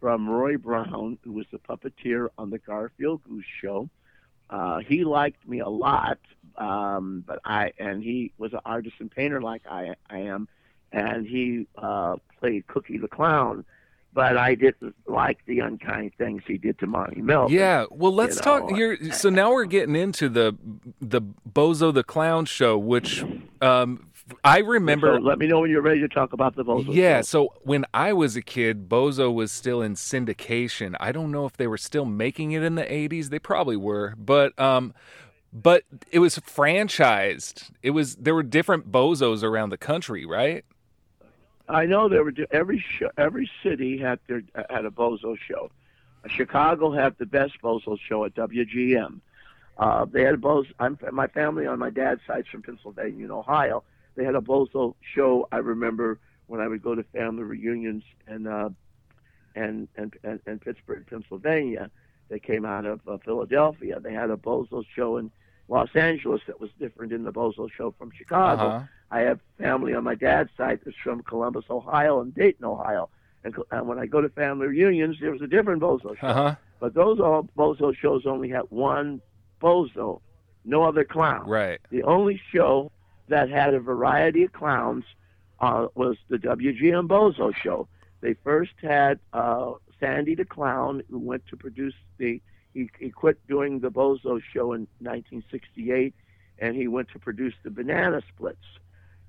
[0.00, 3.90] from Roy Brown, who was the puppeteer on the Garfield Goose Show.
[4.48, 6.18] Uh, he liked me a lot,
[6.56, 10.48] um, but I and he was an artist and painter like I, I am,
[10.92, 13.64] and he uh, played Cookie the Clown.
[14.12, 17.54] But I didn't like the unkind things he did to Monty Milton.
[17.54, 17.84] Yeah.
[17.90, 18.70] Well, let's you talk.
[18.74, 20.56] You're, so now we're getting into the
[21.02, 23.22] the Bozo the Clown show, which
[23.60, 24.08] um,
[24.44, 25.16] I remember.
[25.18, 26.92] So let me know when you're ready to talk about the Bozo.
[26.92, 30.96] Yeah, so when I was a kid, Bozo was still in syndication.
[30.98, 33.28] I don't know if they were still making it in the 80s.
[33.28, 34.94] They probably were, but um
[35.52, 37.70] but it was franchised.
[37.82, 40.64] It was there were different Bozos around the country, right?
[41.68, 45.70] I know there were every show, every city had their had a bozo show.
[46.28, 49.20] Chicago had the best bozo show at WGN.
[49.78, 50.66] Uh, they had bozo.
[50.78, 53.82] I'm my family on my dad's side's from Pennsylvania and Ohio.
[54.16, 55.48] They had a bozo show.
[55.52, 58.70] I remember when I would go to family reunions and uh,
[59.54, 61.90] and and and, and Pittsburgh, Pennsylvania.
[62.28, 64.00] They came out of uh, Philadelphia.
[64.00, 65.30] They had a bozo show in
[65.68, 68.62] Los Angeles that was different in the bozo show from Chicago.
[68.62, 68.82] Uh-huh.
[69.10, 73.08] I have family on my dad's side that's from Columbus, Ohio, and Dayton, Ohio.
[73.44, 76.26] And, and when I go to family reunions, there was a different bozo show.
[76.26, 76.56] Uh-huh.
[76.80, 79.20] But those all Bozo shows only had one
[79.62, 80.20] Bozo,
[80.64, 81.48] no other clown.
[81.48, 81.80] Right.
[81.90, 82.90] The only show
[83.28, 85.04] that had a variety of clowns
[85.60, 87.88] uh, was the WGN Bozo show.
[88.20, 92.40] They first had uh, Sandy the Clown, who went to produce the.
[92.74, 96.14] He, he quit doing the Bozo show in 1968,
[96.58, 98.58] and he went to produce the Banana Splits.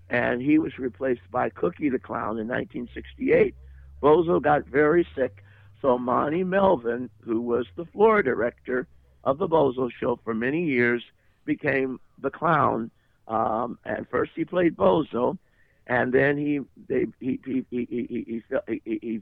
[0.10, 3.56] And he was replaced by Cookie the Clown in 1968.
[4.02, 5.44] Bozo got very sick,
[5.82, 8.88] so Monty Melvin, who was the floor director
[9.24, 11.04] of the Bozo show for many years,
[11.46, 12.92] became the clown.
[13.28, 15.38] Um, and first he played Bozo,
[15.86, 18.42] and then he they, he, he, he, he, he,
[18.86, 19.22] he, he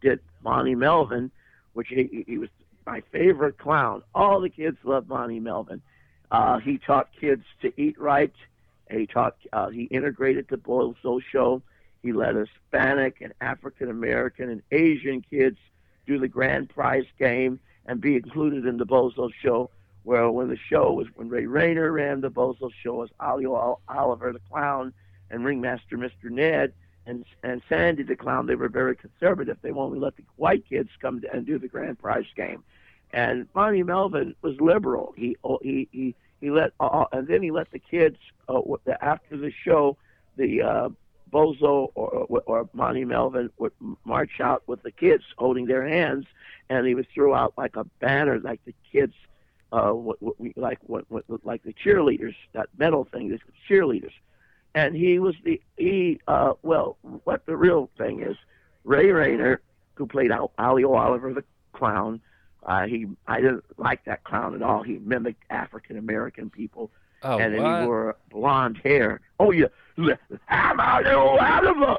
[0.00, 1.30] did Bonnie Melvin,
[1.72, 2.48] which he, he was
[2.86, 4.02] my favorite clown.
[4.14, 5.80] All the kids loved Bonnie Melvin.
[6.30, 8.34] Uh, he taught kids to eat right.
[8.90, 9.36] He taught.
[9.52, 11.62] Uh, he integrated the Bozo show.
[12.02, 15.58] He let Hispanic and African American and Asian kids
[16.06, 19.70] do the grand prize game and be included in the Bozo show.
[20.04, 24.32] Where when the show was when Ray Rayner ran the Bozo show as Ali Oliver
[24.32, 24.92] the clown
[25.30, 26.30] and ringmaster Mr.
[26.30, 26.72] Ned
[27.06, 29.58] and and Sandy the clown, they were very conservative.
[29.62, 32.62] They only let the white kids come to, and do the grand prize game.
[33.12, 35.12] And Monty Melvin was liberal.
[35.16, 38.16] He he he he let uh, and then he let the kids
[38.48, 38.60] uh,
[39.00, 39.96] after the show,
[40.36, 40.88] the uh,
[41.32, 43.72] Bozo or, or or Monty Melvin would
[44.04, 46.26] march out with the kids holding their hands,
[46.68, 49.14] and he would throw out like a banner, like the kids,
[49.72, 54.12] uh, what, what we, like what, what like the cheerleaders, that metal thing, the cheerleaders.
[54.74, 58.36] And he was the he uh well what the real thing is
[58.84, 59.60] ray rayner
[59.94, 62.20] who played Al- ali oliver the clown
[62.64, 64.82] uh he i didn't like that clown at all.
[64.82, 66.90] He mimicked african american people.
[67.22, 67.80] Oh, and then what?
[67.80, 69.20] he wore blonde hair.
[69.38, 69.66] Oh yeah.
[70.48, 71.98] I'm ali oliver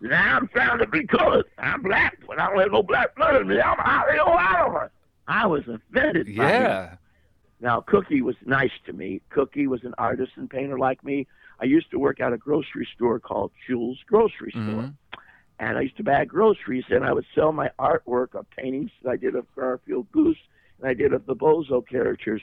[0.00, 1.46] now i'm trying to be colored.
[1.58, 2.18] I'm black.
[2.26, 4.90] But i don't have no black blood in me i'm ali oliver
[5.28, 6.26] i was offended.
[6.28, 6.96] Yeah.
[7.64, 9.22] Now, Cookie was nice to me.
[9.30, 11.26] Cookie was an artist and painter like me.
[11.58, 14.60] I used to work at a grocery store called Jules Grocery Store.
[14.62, 14.94] Mhm.
[15.58, 19.10] And I used to bag groceries, and I would sell my artwork of paintings that
[19.12, 20.36] I did of Garfield Goose
[20.78, 22.42] and I did of the Bozo characters.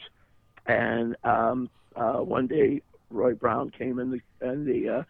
[0.65, 2.81] And um, uh, one day,
[3.11, 5.03] Roy Brown came in the in the uh,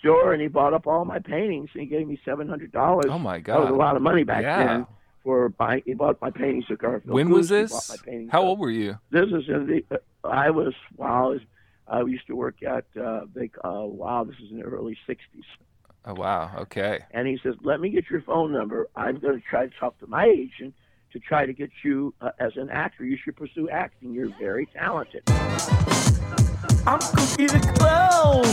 [0.00, 3.06] store and he bought up all my paintings and he gave me seven hundred dollars.
[3.08, 4.66] Oh my That was a lot of money back Yeah.
[4.66, 4.86] then.
[5.24, 7.14] For buy, he bought my paintings of Garfield.
[7.14, 7.36] When Goose.
[7.36, 7.72] was this?
[7.72, 8.98] bought my paintings How old were you?
[9.10, 9.84] this is in the.
[9.90, 11.24] Uh, I was wow.
[11.24, 11.40] I, was,
[11.88, 12.84] I used to work at.
[13.00, 13.50] Uh, they.
[13.64, 14.24] Uh, wow.
[14.24, 15.16] This is in the early '60s.
[16.04, 16.50] Oh wow.
[16.58, 17.00] Okay.
[17.12, 18.88] And he says, "Let me get your phone number.
[18.94, 20.74] I'm going to try to talk to my agent
[21.12, 23.04] to try to get you uh, as an actor.
[23.06, 24.12] You should pursue acting.
[24.12, 25.22] You're very talented."
[26.86, 28.44] I'm Cookie the Clown.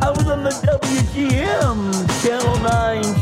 [0.00, 1.97] I was on the WGN
[2.28, 3.17] gentleman.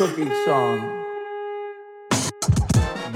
[0.00, 0.80] Cookie song.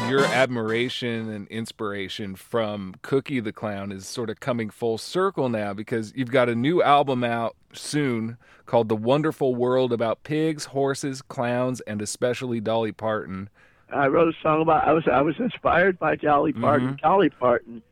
[0.07, 5.72] Your admiration and inspiration from Cookie the Clown is sort of coming full circle now
[5.72, 11.22] because you've got a new album out soon called The Wonderful World about pigs, horses,
[11.22, 13.49] clowns, and especially Dolly Parton.
[13.91, 14.87] I wrote a song about.
[14.87, 16.99] I was I was inspired by Dolly Parton.
[17.01, 17.82] Dolly Parton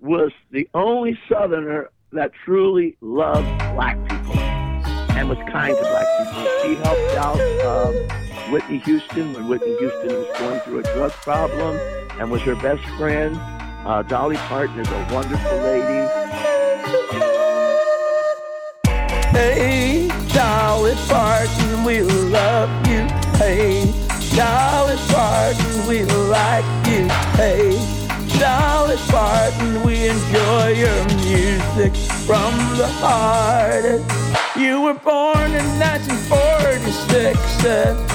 [0.00, 6.46] was the only Southerner that truly loved black people and was kind to black people.
[6.62, 11.76] She helped out um, Whitney Houston when Whitney Houston was going through a drug problem
[12.18, 13.34] and was her best friend.
[13.86, 16.08] Uh, Dolly Parton is a wonderful lady.
[19.32, 23.06] Hey, Dolly Parton, we love you.
[23.38, 23.90] Hey,
[24.36, 27.08] Dolly Parton, we like you.
[27.36, 27.72] Hey,
[28.38, 31.94] Dolly Parton, we enjoy your music
[32.26, 34.02] from the heart.
[34.56, 38.13] You were born in 1946.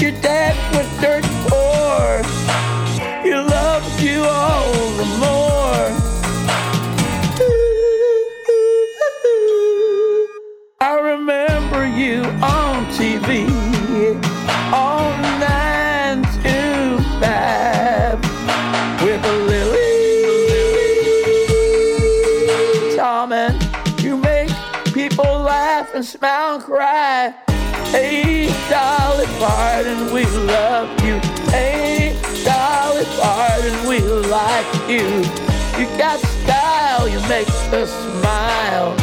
[0.00, 2.22] Your dad was dirt poor.
[3.22, 5.88] He loved you all the more.
[10.80, 13.46] I remember you on TV
[14.72, 18.22] on 9 to 5
[19.02, 19.98] with a Lily
[22.96, 23.56] Tom, and
[24.02, 24.50] You make
[24.94, 27.34] people laugh and smile and cry.
[27.90, 28.27] Hey,
[28.70, 31.18] Dolly Parton, we love you.
[31.50, 35.06] Hey, Dolly Parton, we like you.
[35.78, 37.90] You got style, you make us
[38.20, 38.96] smile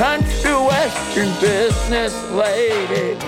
[0.00, 3.18] country western business lady.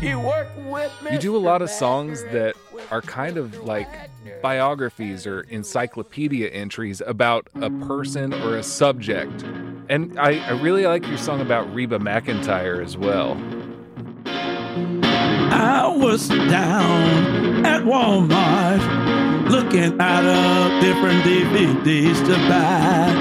[0.00, 1.12] You work with me.
[1.12, 2.56] You do a lot of songs that
[2.90, 3.88] are kind of like
[4.40, 9.42] biographies or encyclopedia entries about a person or a subject.
[9.90, 13.34] And I, I really like your song about Reba McEntire as well.
[15.50, 23.12] I was down at Walmart looking at a different DVDs to buy.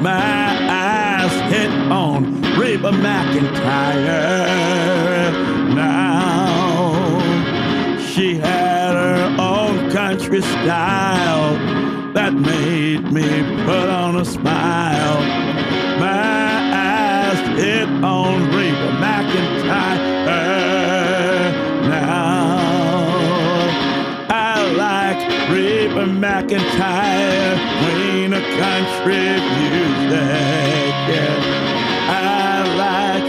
[0.00, 4.44] My eyes hit on Reba McEntire.
[5.74, 7.18] Now
[7.98, 11.54] she had her own country style
[12.12, 13.24] that made me
[13.64, 15.20] put on a smile.
[15.98, 18.53] My eyes hit on
[26.34, 29.14] McEntire, queen of country
[29.54, 30.92] music.
[31.14, 32.10] Yeah.
[32.10, 33.22] I like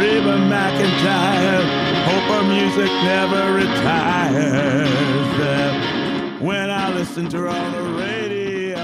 [0.00, 1.64] Reba McEntire,
[2.04, 5.40] hope her music never retires.
[5.40, 8.76] Uh, When I listen to her on the radio,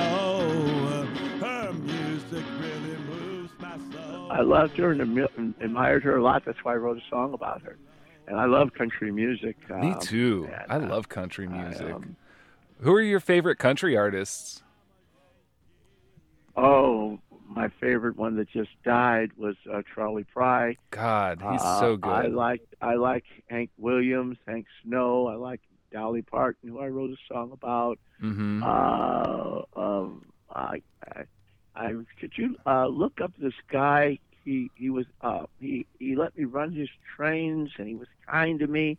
[1.39, 4.33] her music really moves my soul.
[4.33, 6.43] I loved her and admi- admired her a lot.
[6.45, 7.77] That's why I wrote a song about her.
[8.27, 9.57] And I love country music.
[9.71, 10.49] Me um, too.
[10.53, 11.93] and, I uh, love country I, music.
[11.95, 12.17] um,
[12.83, 14.63] Who are your favorite country artists?
[16.57, 20.77] Oh, my favorite one that just died was uh, Charley Pride.
[20.91, 22.11] God, he's Uh, so good.
[22.11, 25.27] I like I like Hank Williams, Hank Snow.
[25.29, 25.61] I like
[25.93, 27.99] Dolly Parton, who I wrote a song about.
[28.21, 30.25] hmm Uh, um,
[30.55, 30.83] I,
[31.15, 31.23] I,
[31.75, 34.19] I could you uh, look up this guy?
[34.45, 38.59] He he was uh, he he let me run his trains, and he was kind
[38.61, 38.99] to me,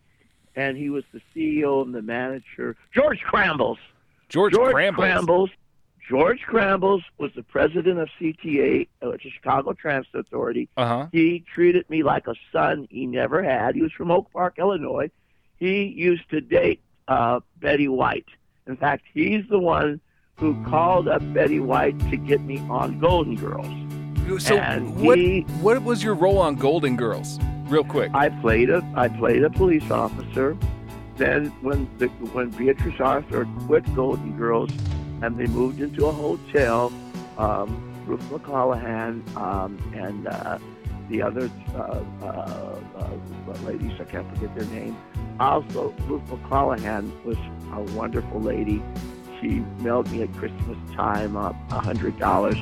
[0.55, 2.75] and he was the CEO and the manager.
[2.93, 3.77] George Krambles.
[4.29, 4.95] George, George Krambles.
[5.05, 5.49] Krambles.
[6.09, 10.67] George Krambles was the president of CTA, uh, the Chicago Transit Authority.
[10.75, 11.07] Uh-huh.
[11.11, 13.75] He treated me like a son he never had.
[13.75, 15.09] He was from Oak Park, Illinois.
[15.57, 18.25] He used to date uh, Betty White.
[18.67, 20.01] In fact, he's the one
[20.35, 23.67] who called up Betty White to get me on Golden Girls.
[24.43, 27.37] So And what he- what was your role on Golden Girls?
[27.72, 28.11] Real quick.
[28.13, 30.57] I played a I played a police officer.
[31.15, 34.72] Then when the when Beatrice Arthur quit Golden Girls
[35.22, 36.91] and they moved into a hotel,
[37.38, 40.59] um, Ruth McCallahan um, and uh,
[41.09, 44.97] the other uh, uh, uh, ladies I can't forget their name.
[45.39, 47.38] Also, Ruth McCallahan was
[47.72, 48.84] a wonderful lady.
[49.39, 52.57] She mailed me at Christmas time a uh, hundred dollars.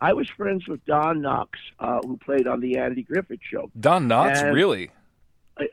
[0.00, 3.70] I was friends with Don Knox, uh, who played on the Andy Griffith Show.
[3.78, 4.90] Don Knotts, And- really?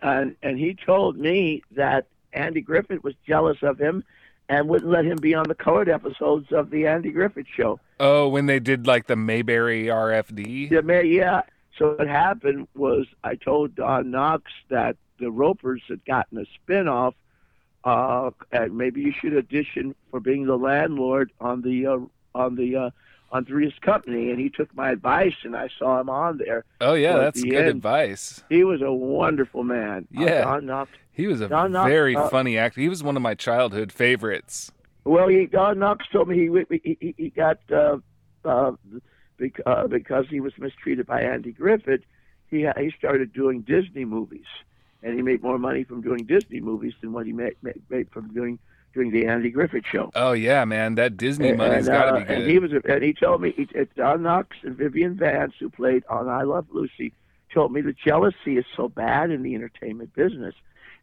[0.02, 4.04] and and he told me that Andy Griffith was jealous of him
[4.50, 7.80] and wouldn't let him be on the colored episodes of the Andy Griffith show.
[8.00, 10.70] Oh, when they did like the Mayberry RFD?
[10.72, 11.42] Yeah, man, yeah.
[11.78, 17.14] So what happened was I told Don Knox that the Ropers had gotten a spinoff
[17.84, 21.98] uh, and maybe you should audition for being the landlord on the uh,
[22.34, 22.90] on the uh,
[23.32, 26.64] on Three's Company." And he took my advice, and I saw him on there.
[26.82, 28.44] Oh yeah, So that's good end, advice.
[28.50, 30.08] He was a wonderful man.
[30.18, 30.42] Uh, Yeah.
[30.44, 30.92] Don Knox.
[31.12, 32.82] He was a Don Knox, very uh, funny actor.
[32.82, 34.72] He was one of my childhood favorites.
[35.06, 37.98] Well, he, Don Knox told me he he, he- got uh,
[38.44, 38.72] uh,
[39.38, 42.02] bec- uh, because he was mistreated by Andy Griffith.
[42.50, 44.46] He he started doing Disney movies,
[45.04, 48.10] and he made more money from doing Disney movies than what he made, made, made
[48.12, 48.60] from doing
[48.96, 50.10] doing the Andy Griffith show.
[50.16, 52.38] Oh yeah, man, that Disney money's got to uh, be good.
[52.38, 55.54] And he was, a, and he told me, he, it's Don Knox and Vivian Vance,
[55.60, 57.14] who played on I Love Lucy,
[57.54, 60.56] told me the jealousy is so bad in the entertainment business.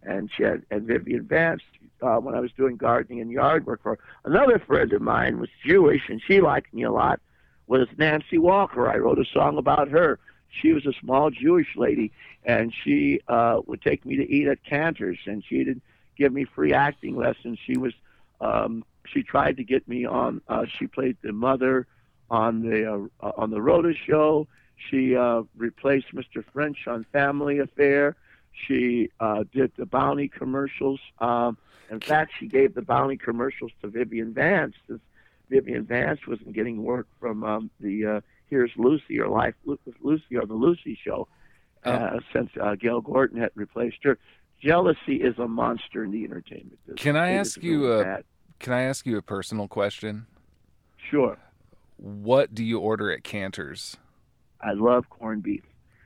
[0.02, 1.62] And she had, and Vivian Vance,
[2.00, 5.50] uh, when I was doing gardening and yard work for another friend of mine, was
[5.64, 7.20] Jewish, and she liked me a lot.
[7.68, 8.90] Was Nancy Walker?
[8.90, 10.18] I wrote a song about her.
[10.50, 12.10] She was a small Jewish lady,
[12.44, 15.80] and she uh, would take me to eat at Canter's, and she did
[16.16, 17.58] give me free acting lessons.
[17.64, 17.92] She was
[18.40, 20.40] um, she tried to get me on.
[20.48, 21.86] Uh, she played the mother
[22.30, 24.46] on the uh, on the Rhoda show.
[24.90, 26.44] She uh, replaced Mr.
[26.52, 28.16] French on Family Affair.
[28.66, 31.00] She uh, did the Bounty commercials.
[31.18, 31.56] Um,
[31.90, 34.74] in fact, she gave the Bounty commercials to Vivian Vance.
[34.88, 35.00] Since
[35.50, 40.36] Vivian Vance wasn't getting work from um, the uh, Here's Lucy or Life with Lucy
[40.36, 41.28] or the Lucy show,
[41.84, 44.18] uh, since uh, Gale Gordon had replaced her.
[44.62, 47.02] Jealousy is a monster in the entertainment business.
[47.02, 48.24] Can I It ask you really a bad.
[48.60, 50.26] Can I ask you a personal question?
[51.10, 51.36] Sure.
[51.96, 53.96] What do you order at Canter's?
[54.60, 55.62] I love corned beef.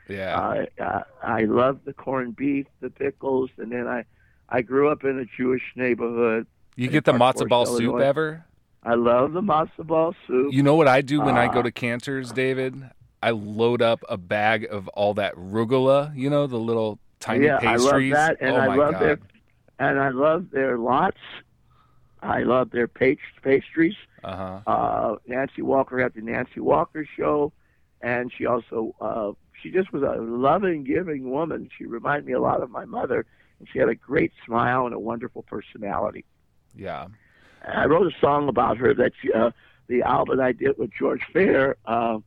[0.09, 0.39] Yeah.
[0.39, 4.05] I uh, I love the corned beef, the pickles, and then I
[4.49, 6.47] I grew up in a Jewish neighborhood.
[6.77, 8.45] You get the matzo ball soup ever?
[8.83, 10.53] I love the matzo ball soup.
[10.53, 12.91] You know what I do when I go Uh, to Canter's, David?
[13.23, 17.59] I load up a bag of all that rugula, you know, the little tiny yeah,
[17.59, 18.15] pastries.
[18.15, 19.03] I love that, and oh I love god.
[19.03, 19.19] their
[19.79, 21.19] and I love their lots.
[22.23, 23.95] I love their past- pastries.
[24.25, 24.61] Uh-huh.
[24.67, 27.53] Uh, Nancy Walker had the Nancy Walker show,
[28.01, 31.69] and she also uh, she just was a loving, giving woman.
[31.77, 33.27] She reminded me a lot of my mother,
[33.59, 36.25] and she had a great smile and a wonderful personality.
[36.75, 37.07] Yeah.
[37.63, 39.51] And I wrote a song about her that uh,
[39.89, 41.77] the album I did with George Fair.
[41.85, 42.19] Uh,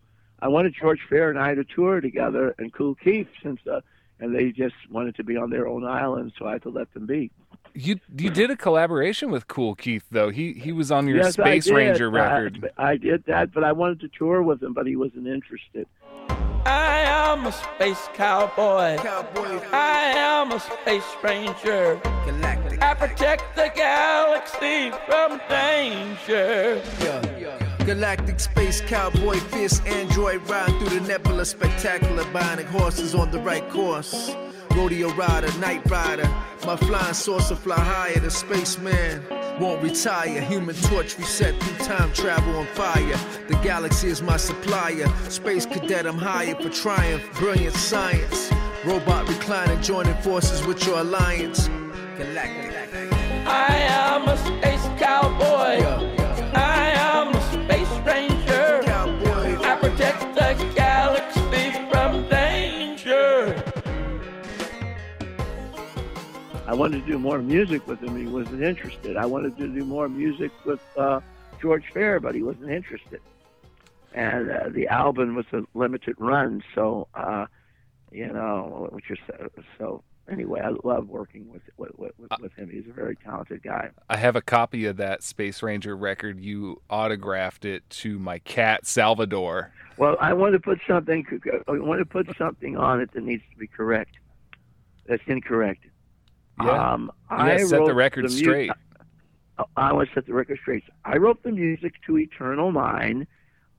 [0.41, 3.81] I wanted George Fair and I to tour together, and Kool Keith, since uh,
[4.19, 6.93] and they just wanted to be on their own island, so I had to let
[6.93, 7.31] them be.
[7.73, 10.29] You you did a collaboration with Kool Keith though.
[10.29, 11.75] He he was on your yes, Space I did.
[11.75, 12.71] Ranger I- record.
[12.77, 15.87] I, did that, but I wanted to tour with him, but he wasn't interested.
[16.65, 18.97] I am a space cowboy.
[18.97, 19.61] Cowboy.
[19.71, 22.01] I am a space ranger.
[22.25, 22.81] Galactic.
[22.83, 26.81] I protect the galaxy from danger.
[27.89, 33.67] Galactic space cowboy, fierce android riding through the nebula, spectacular bionic horses on the right
[33.67, 34.35] course.
[34.75, 36.29] Rodeo rider, night rider,
[36.67, 38.19] my flying saucer fly higher.
[38.19, 39.23] The spaceman
[39.59, 40.39] won't retire.
[40.39, 43.17] Human torch reset through time travel on fire.
[43.47, 45.07] The galaxy is my supplier.
[45.27, 47.23] Space cadet, I'm higher for triumph.
[47.39, 48.51] Brilliant science.
[48.85, 51.67] Robot reclining, joining forces with your alliance.
[52.19, 52.71] Galactic.
[53.47, 55.83] I am a space cowboy.
[55.83, 56.08] I
[66.69, 68.15] I wanted to do more music with him.
[68.15, 69.17] He wasn't interested.
[69.17, 71.19] I wanted to do more music with uh,
[71.59, 73.21] George Fair, but he wasn't interested.
[74.13, 77.47] And uh, the album was a limited run, so uh,
[78.11, 79.17] you know, which is
[79.79, 80.03] so.
[80.29, 82.69] Anyway, I love working with with, with, with him.
[82.69, 83.89] He's a very talented guy.
[84.07, 86.39] I have a copy of that Space Ranger record.
[86.39, 89.73] You autographed it to my cat Salvador.
[89.97, 91.25] Well, I want to put something.
[91.67, 94.17] I want to put something on it that needs to be correct.
[95.07, 95.83] That's incorrect.
[96.63, 96.93] Yeah.
[96.93, 98.71] Um, I set the record mu- straight.
[99.57, 100.83] I, I want to set the record straight.
[101.05, 103.27] I wrote the music to Eternal Mine,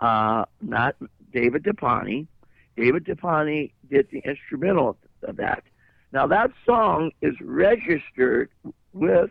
[0.01, 0.97] uh, not
[1.33, 2.27] David DePani.
[2.77, 5.63] David DePani did the instrumental of that.
[6.13, 8.51] Now that song is registered
[8.93, 9.31] with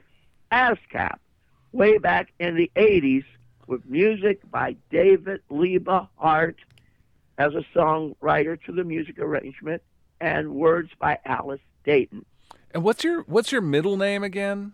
[0.51, 1.17] ASCAP
[1.71, 3.25] way back in the 80s
[3.67, 6.57] with music by David Liebe Hart
[7.37, 9.81] as a songwriter to the music arrangement
[10.19, 12.25] and words by Alice Dayton.
[12.71, 14.73] And what's your what's your middle name again?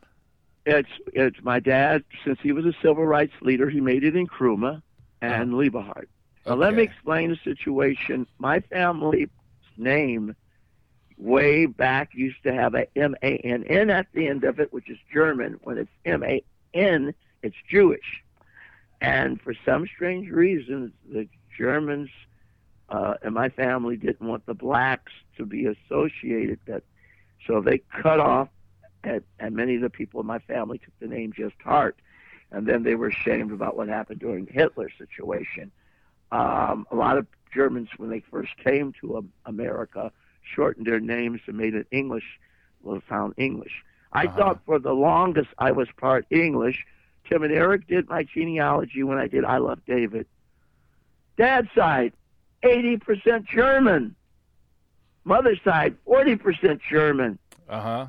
[0.65, 2.03] It's it's my dad.
[2.25, 4.81] Since he was a civil rights leader, he made it in Kruma
[5.21, 6.09] and uh Liebe Hart.
[6.45, 8.27] Now let me explain the situation.
[8.37, 9.29] My family's
[9.77, 10.35] name,
[11.17, 14.73] way back, used to have a M A N N at the end of it,
[14.73, 15.59] which is German.
[15.63, 16.43] When it's M A
[16.73, 18.23] N, it's Jewish.
[19.01, 21.27] And for some strange reason, the
[21.57, 22.09] Germans
[22.89, 26.59] uh, and my family didn't want the blacks to be associated.
[26.65, 26.83] That
[27.47, 28.49] so they cut off
[29.03, 31.95] and, and many of the people in my family took the name just Hart,
[32.51, 35.71] and then they were ashamed about what happened during the Hitler situation.
[36.31, 40.11] Um, a lot of Germans, when they first came to um, America,
[40.43, 42.39] shortened their names and made it English.
[42.81, 43.83] Well, found English.
[44.11, 44.37] I Uh-huh.
[44.37, 46.85] thought for the longest I was part English.
[47.29, 50.27] Tim and Eric did my genealogy when I did I Love David.
[51.37, 52.13] Dad's side,
[52.63, 54.15] 80% German.
[55.25, 57.37] Mother's side, 40% German.
[57.67, 58.07] Uh huh.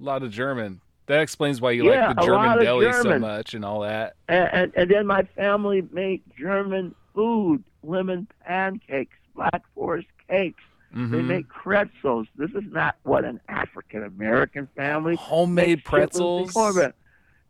[0.00, 0.80] A lot of German.
[1.06, 4.14] That explains why you Yeah, like the German deli so much and all that.
[4.28, 10.62] And, and, and then my family made German food, lemon pancakes, Black Forest cakes.
[10.92, 11.26] They Mhm.
[11.26, 12.28] make pretzels.
[12.36, 16.54] This is not what an African American family Homemade pretzels?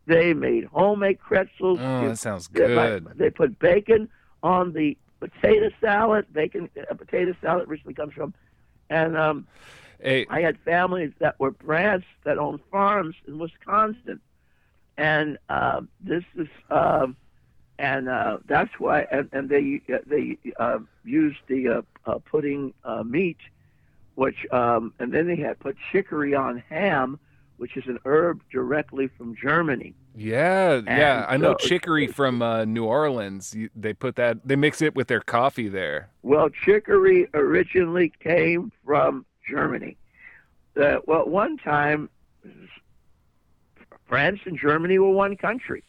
[0.07, 1.79] They made homemade pretzels.
[1.81, 3.17] Oh, You- that sounds they- like, good.
[3.17, 4.09] They put bacon
[4.43, 6.25] on the potato salad.
[6.33, 8.33] Bacon, a potato salad originally comes from,
[8.89, 9.47] and um,
[9.99, 14.19] Hey, I had families that were brants that owned farms in Wisconsin,
[14.97, 17.15] and uh, this is um,
[17.79, 22.73] and uh, that's why and, and they uh, they uh, used the uh, uh, pudding
[22.83, 23.37] uh, meat,
[24.15, 27.19] which um, and then they had put chicory on ham,
[27.57, 29.93] which is an herb directly from Germany.
[30.15, 31.25] Yeah, yeah.
[31.27, 33.55] I know so- chicory from uh, New Orleans.
[33.75, 34.45] They put that.
[34.47, 36.09] They mix it with their coffee there.
[36.23, 39.97] Well, chicory originally came from Germany.
[40.79, 42.09] Uh, well, one time,
[44.07, 45.83] France and Germany were one country,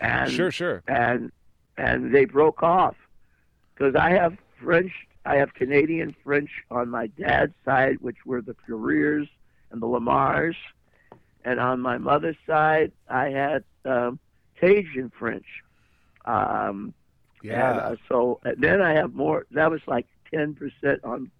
[0.00, 0.82] and Sure, sure.
[0.88, 1.30] and
[1.76, 2.96] and they broke off
[3.74, 4.92] because I have French,
[5.24, 9.28] I have Canadian French on my dad's side, which were the Puriers
[9.70, 10.54] and the Lamars,
[11.44, 14.18] and on my mother's side, I had um,
[14.60, 15.46] Cajun French.
[16.24, 16.94] Um,
[17.42, 17.70] Yeah.
[17.70, 19.46] and, uh, so and then I have more.
[19.50, 21.30] That was like ten percent on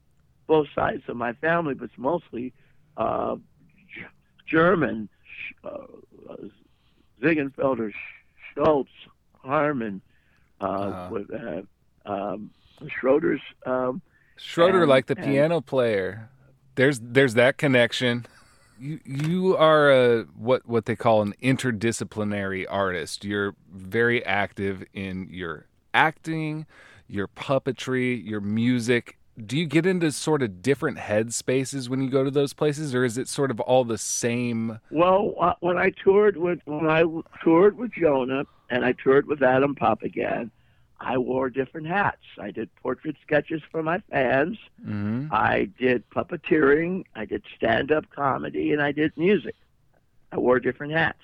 [0.46, 2.52] both sides of my family, but it's mostly
[2.96, 3.36] uh,
[3.94, 4.04] G-
[4.46, 5.08] German.
[5.64, 5.68] Uh,
[6.30, 6.36] uh,
[7.22, 7.92] Ziegenfelder,
[8.54, 8.90] Schultz,
[9.42, 10.00] Harmon,
[10.60, 11.08] uh, Uh-huh.
[11.10, 11.62] with uh,
[12.04, 12.50] um,
[12.88, 13.40] Schroeder's.
[13.64, 14.02] Um,
[14.36, 16.28] Schroeder, and- like the and- piano player.
[16.76, 18.26] There's there's that connection.
[18.78, 23.24] You you are a what what they call an interdisciplinary artist.
[23.24, 26.66] You're very active in your acting,
[27.08, 29.18] your puppetry, your music.
[29.44, 32.94] Do you get into sort of different head spaces when you go to those places,
[32.94, 34.78] or is it sort of all the same?
[34.90, 37.04] Well, uh, when I toured with when I
[37.42, 40.50] toured with Jonah and I toured with Adam Papagan,
[41.00, 42.22] I wore different hats.
[42.38, 44.58] I did portrait sketches for my fans.
[44.80, 45.26] Mm-hmm.
[45.32, 47.04] I did puppeteering.
[47.14, 49.56] I did stand-up comedy, and I did music.
[50.32, 51.18] I wore different hats.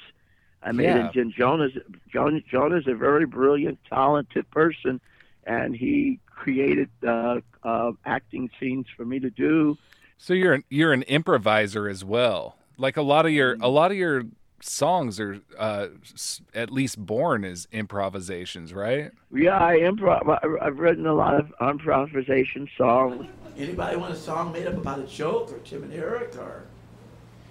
[0.63, 1.11] I made Yeah.
[1.15, 1.73] And Jonah's
[2.13, 5.01] Jonah, Jonah's a very brilliant, talented person,
[5.45, 9.79] and he created uh, uh, acting scenes for me to do.
[10.19, 12.57] So you're an, you're an improviser as well.
[12.77, 14.25] Like a lot of your a lot of your
[14.63, 19.11] songs are uh, s- at least born as improvisations, right?
[19.33, 20.29] Yeah, I improv.
[20.29, 23.27] I- I've written a lot of improvisation songs.
[23.59, 26.65] Anybody want a song made up about a joke or Tim and Eric or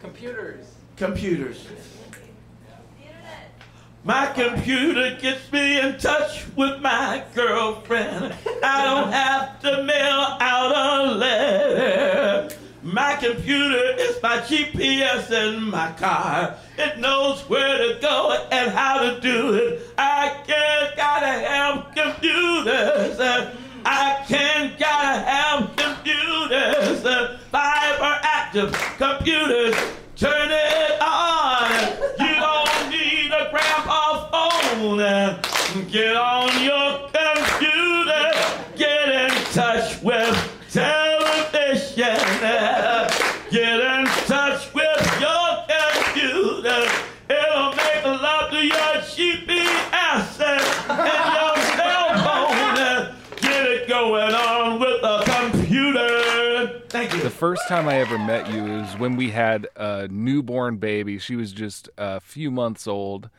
[0.02, 0.66] Computers.
[0.96, 1.68] computers?
[4.06, 8.34] My computer gets me in touch with my girlfriend.
[8.64, 12.56] I don't have to mail out a letter.
[12.92, 16.56] My computer is my GPS in my car.
[16.76, 19.94] It knows where to go and how to do it.
[19.96, 23.20] I can't gotta have computers.
[23.86, 27.02] I can't gotta have computers.
[27.52, 29.76] Fiber active computers.
[30.16, 31.70] Turn it on.
[32.18, 35.90] You don't need a grandpa phone.
[35.92, 37.09] Get on your
[57.40, 61.18] first time I ever met you was when we had a newborn baby.
[61.20, 63.30] She was just a few months old,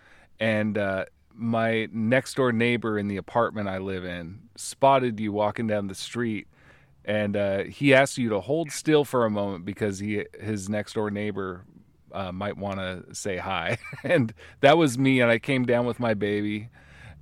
[0.41, 5.67] and uh, my next door neighbor in the apartment I live in spotted you walking
[5.67, 6.49] down the street,
[7.05, 10.95] and uh, he asked you to hold still for a moment because he his next
[10.95, 11.67] door neighbor
[12.11, 15.21] uh, might want to say hi, and that was me.
[15.21, 16.71] And I came down with my baby,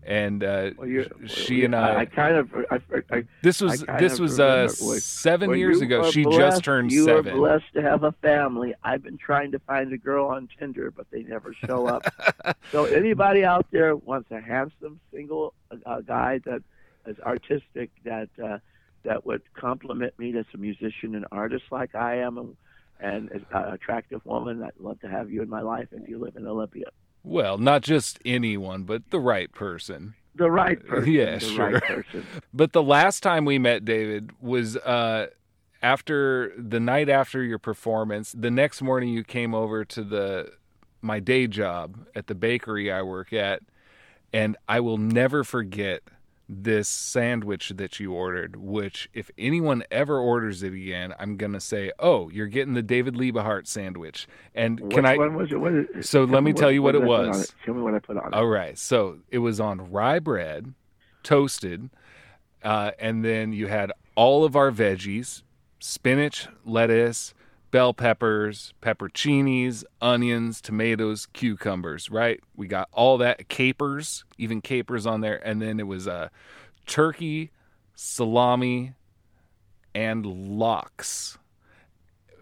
[0.05, 2.01] and uh, Well, you- she and I.
[2.01, 2.51] I kind of.
[2.71, 2.81] I,
[3.11, 6.11] I, This was this was uh, seven when years ago.
[6.11, 7.35] She blessed- just turned you seven.
[7.35, 8.75] were blessed to have a family.
[8.83, 12.05] I've been trying to find a girl on Tinder, but they never show up.
[12.73, 15.53] so anybody out there wants a handsome single
[15.85, 16.63] uh, guy that
[17.07, 18.59] is artistic that uh,
[19.05, 22.57] that would compliment me as a musician and artist like I am, and
[23.01, 24.63] and an attractive woman.
[24.63, 26.87] I'd love to have you in my life if you live in Olympia.
[27.23, 30.15] Well, not just anyone, but the right person.
[30.35, 31.13] The right person.
[31.13, 31.71] Yeah, the sure.
[31.73, 32.27] Right person.
[32.55, 35.27] But the last time we met, David, was uh,
[35.83, 38.33] after the night after your performance.
[38.37, 40.53] The next morning, you came over to the
[41.01, 43.63] my day job at the bakery I work at,
[44.33, 46.03] and I will never forget
[46.49, 48.57] this sandwich that you ordered.
[48.57, 53.17] Which, if anyone ever orders it again, I'm gonna say, "Oh, you're getting the David
[53.17, 55.17] Liebe Hart sandwich." And can Which I?
[55.17, 55.61] one was it?
[55.61, 57.55] What is, So let me tell you what it did I put was.
[57.65, 58.35] Tell me what I put on it.
[58.35, 58.79] All right.
[58.79, 60.73] So it was on rye bread,
[61.23, 61.91] toasted,
[62.63, 65.43] uh, and then you had all of our veggies
[65.81, 67.35] spinach, lettuce,
[67.71, 72.41] bell peppers, pepperoncinis, onions, tomatoes, cucumbers, right?
[72.57, 75.37] We got all that, capers, even capers on there.
[75.47, 76.29] And then it was uh,
[76.87, 77.51] turkey,
[77.95, 78.95] salami,
[79.95, 81.39] and lox.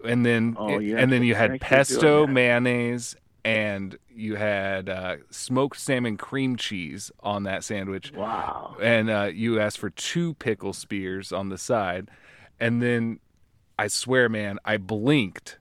[0.04, 1.00] And then, Oh, yes.
[1.00, 5.78] and then you had Thank you for doing pesto, mayonnaise, and you had uh, smoked
[5.80, 8.12] salmon cream cheese on that sandwich.
[8.12, 8.76] Wow.
[8.80, 12.10] And uh, you asked for two pickle spears on the side.
[12.58, 13.20] And then
[13.78, 15.58] I swear, man, I blinked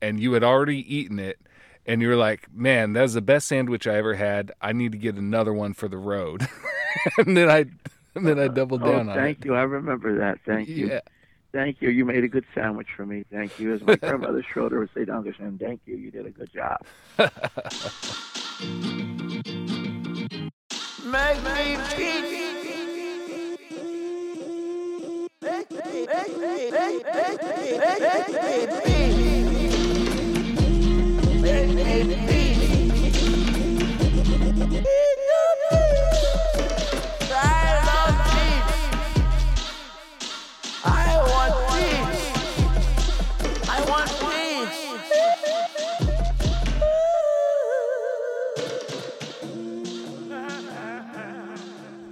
[0.00, 1.38] and you had already eaten it.
[1.84, 4.52] And you were like, man, that was the best sandwich I ever had.
[4.60, 6.46] I need to get another one for the road.
[7.18, 7.64] and then I
[8.14, 9.20] and then I doubled Oh, down on it.
[9.20, 9.54] thank you.
[9.56, 10.38] I remember that.
[10.46, 10.86] Thank you.
[10.88, 11.00] Yeah.
[11.52, 11.90] Thank you.
[11.90, 13.24] You made a good sandwich for me.
[13.32, 13.74] Thank you.
[13.74, 15.58] As my grandmother Schroeder would say, Dankeschön.
[15.58, 15.96] Thank you.
[15.96, 16.78] You did a good job.
[21.04, 22.51] Make me peace.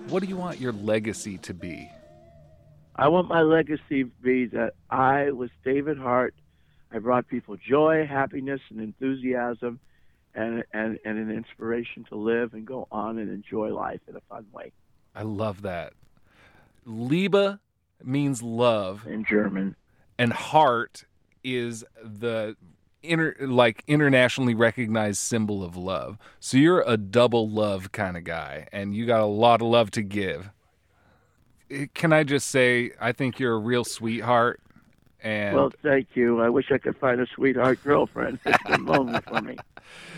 [0.08, 1.92] What do you want your legacy to be?
[3.00, 6.34] I want my legacy to be that I was David Hart.
[6.92, 9.80] I brought people joy, happiness, and enthusiasm,
[10.34, 14.20] and, and, and an inspiration to live and go on and enjoy life in a
[14.28, 14.72] fun way.
[15.14, 15.94] I love that.
[16.84, 17.58] Liebe
[18.04, 19.76] means love in German,
[20.18, 21.06] and heart
[21.42, 22.54] is the
[23.02, 26.18] inter like internationally recognized symbol of love.
[26.38, 29.90] So you're a double love kind of guy, and you got a lot of love
[29.92, 30.50] to give.
[31.70, 34.60] Eh, Can I just say, I think you're a real sweetheart,
[35.22, 36.40] and Well, thank you.
[36.40, 38.38] I wish I could find a sweetheart girlfriend.
[38.44, 39.56] It's moment for me.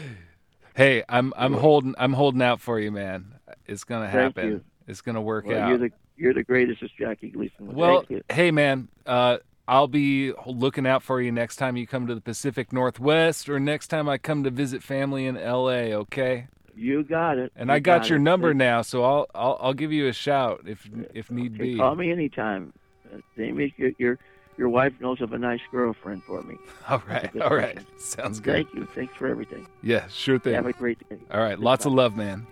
[0.76, 3.34] hey, I'm I'm holding I'm holding out for you, man.
[3.66, 4.64] It's gonna happen.
[4.86, 5.68] It's gonna work Well, out.
[5.68, 7.74] you're the you're the greatest, as Jackie Gleason.
[7.74, 8.22] Well, Thank you.
[8.30, 12.20] hey man, uh, I'll be looking out for you next time you come to the
[12.20, 15.94] Pacific Northwest, or next time I come to visit family in L.A.
[15.94, 16.46] Okay?
[16.74, 17.52] You got it.
[17.56, 18.22] And You I got, got your it.
[18.22, 21.76] number now, so I'll I'll I'll give you a shout if if need Okay, be.
[21.76, 22.72] Call me anytime.
[23.12, 24.18] Uh, Amy, your, your
[24.56, 26.56] your wife knows of a nice girlfriend for me.
[26.88, 27.88] All right, all right, person.
[27.98, 28.54] sounds good.
[28.66, 28.86] Thank you.
[28.94, 29.66] Thanks for everything.
[29.82, 30.54] Yeah, sure thing.
[30.54, 31.16] Have a great day.
[31.30, 32.46] All right, lots of love, man.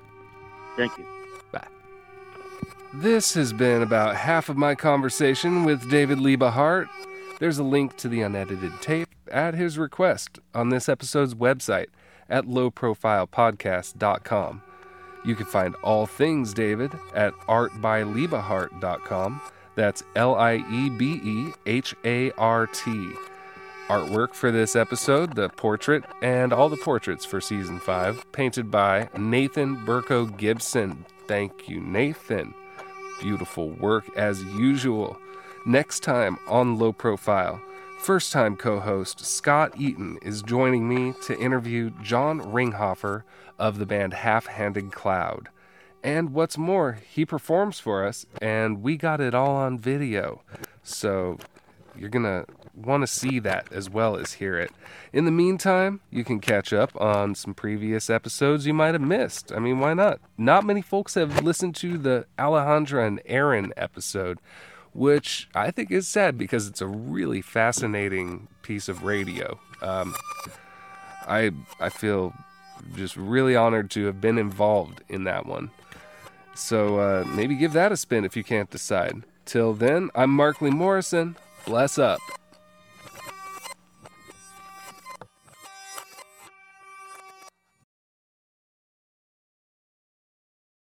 [0.76, 1.06] Thank you.
[1.52, 1.66] Bye.
[2.94, 6.88] This has been about half of my conversation with David Liebe Hart.
[7.38, 11.86] There's a link to the unedited tape at his request on this episode's website
[12.30, 14.62] at lowprofilepodcast.com.
[15.24, 19.40] You can find all things David at artbyliebehart.com.
[19.74, 23.12] That's L I E B E H A R T.
[23.88, 29.08] Artwork for this episode, the portrait, and all the portraits for season 5, painted by
[29.18, 31.04] Nathan Burko Gibson.
[31.26, 32.54] Thank you, Nathan.
[33.20, 35.18] Beautiful work as usual.
[35.66, 37.60] Next time on Low Profile,
[38.00, 43.24] first time co host Scott Eaton is joining me to interview John Ringhofer
[43.58, 45.50] of the band Half Handed Cloud.
[46.02, 50.40] And what's more, he performs for us, and we got it all on video.
[50.82, 51.36] So
[51.94, 54.70] you're going to want to see that as well as hear it.
[55.12, 59.52] In the meantime, you can catch up on some previous episodes you might have missed.
[59.52, 60.20] I mean, why not?
[60.38, 64.38] Not many folks have listened to the Alejandra and Aaron episode,
[64.92, 69.58] which I think is sad because it's a really fascinating piece of radio.
[69.82, 70.14] Um,
[71.26, 72.34] I I feel
[72.96, 75.70] just really honored to have been involved in that one.
[76.54, 79.22] So uh, maybe give that a spin if you can't decide.
[79.44, 81.36] Till then, I'm Mark Lee Morrison.
[81.64, 82.20] Bless up.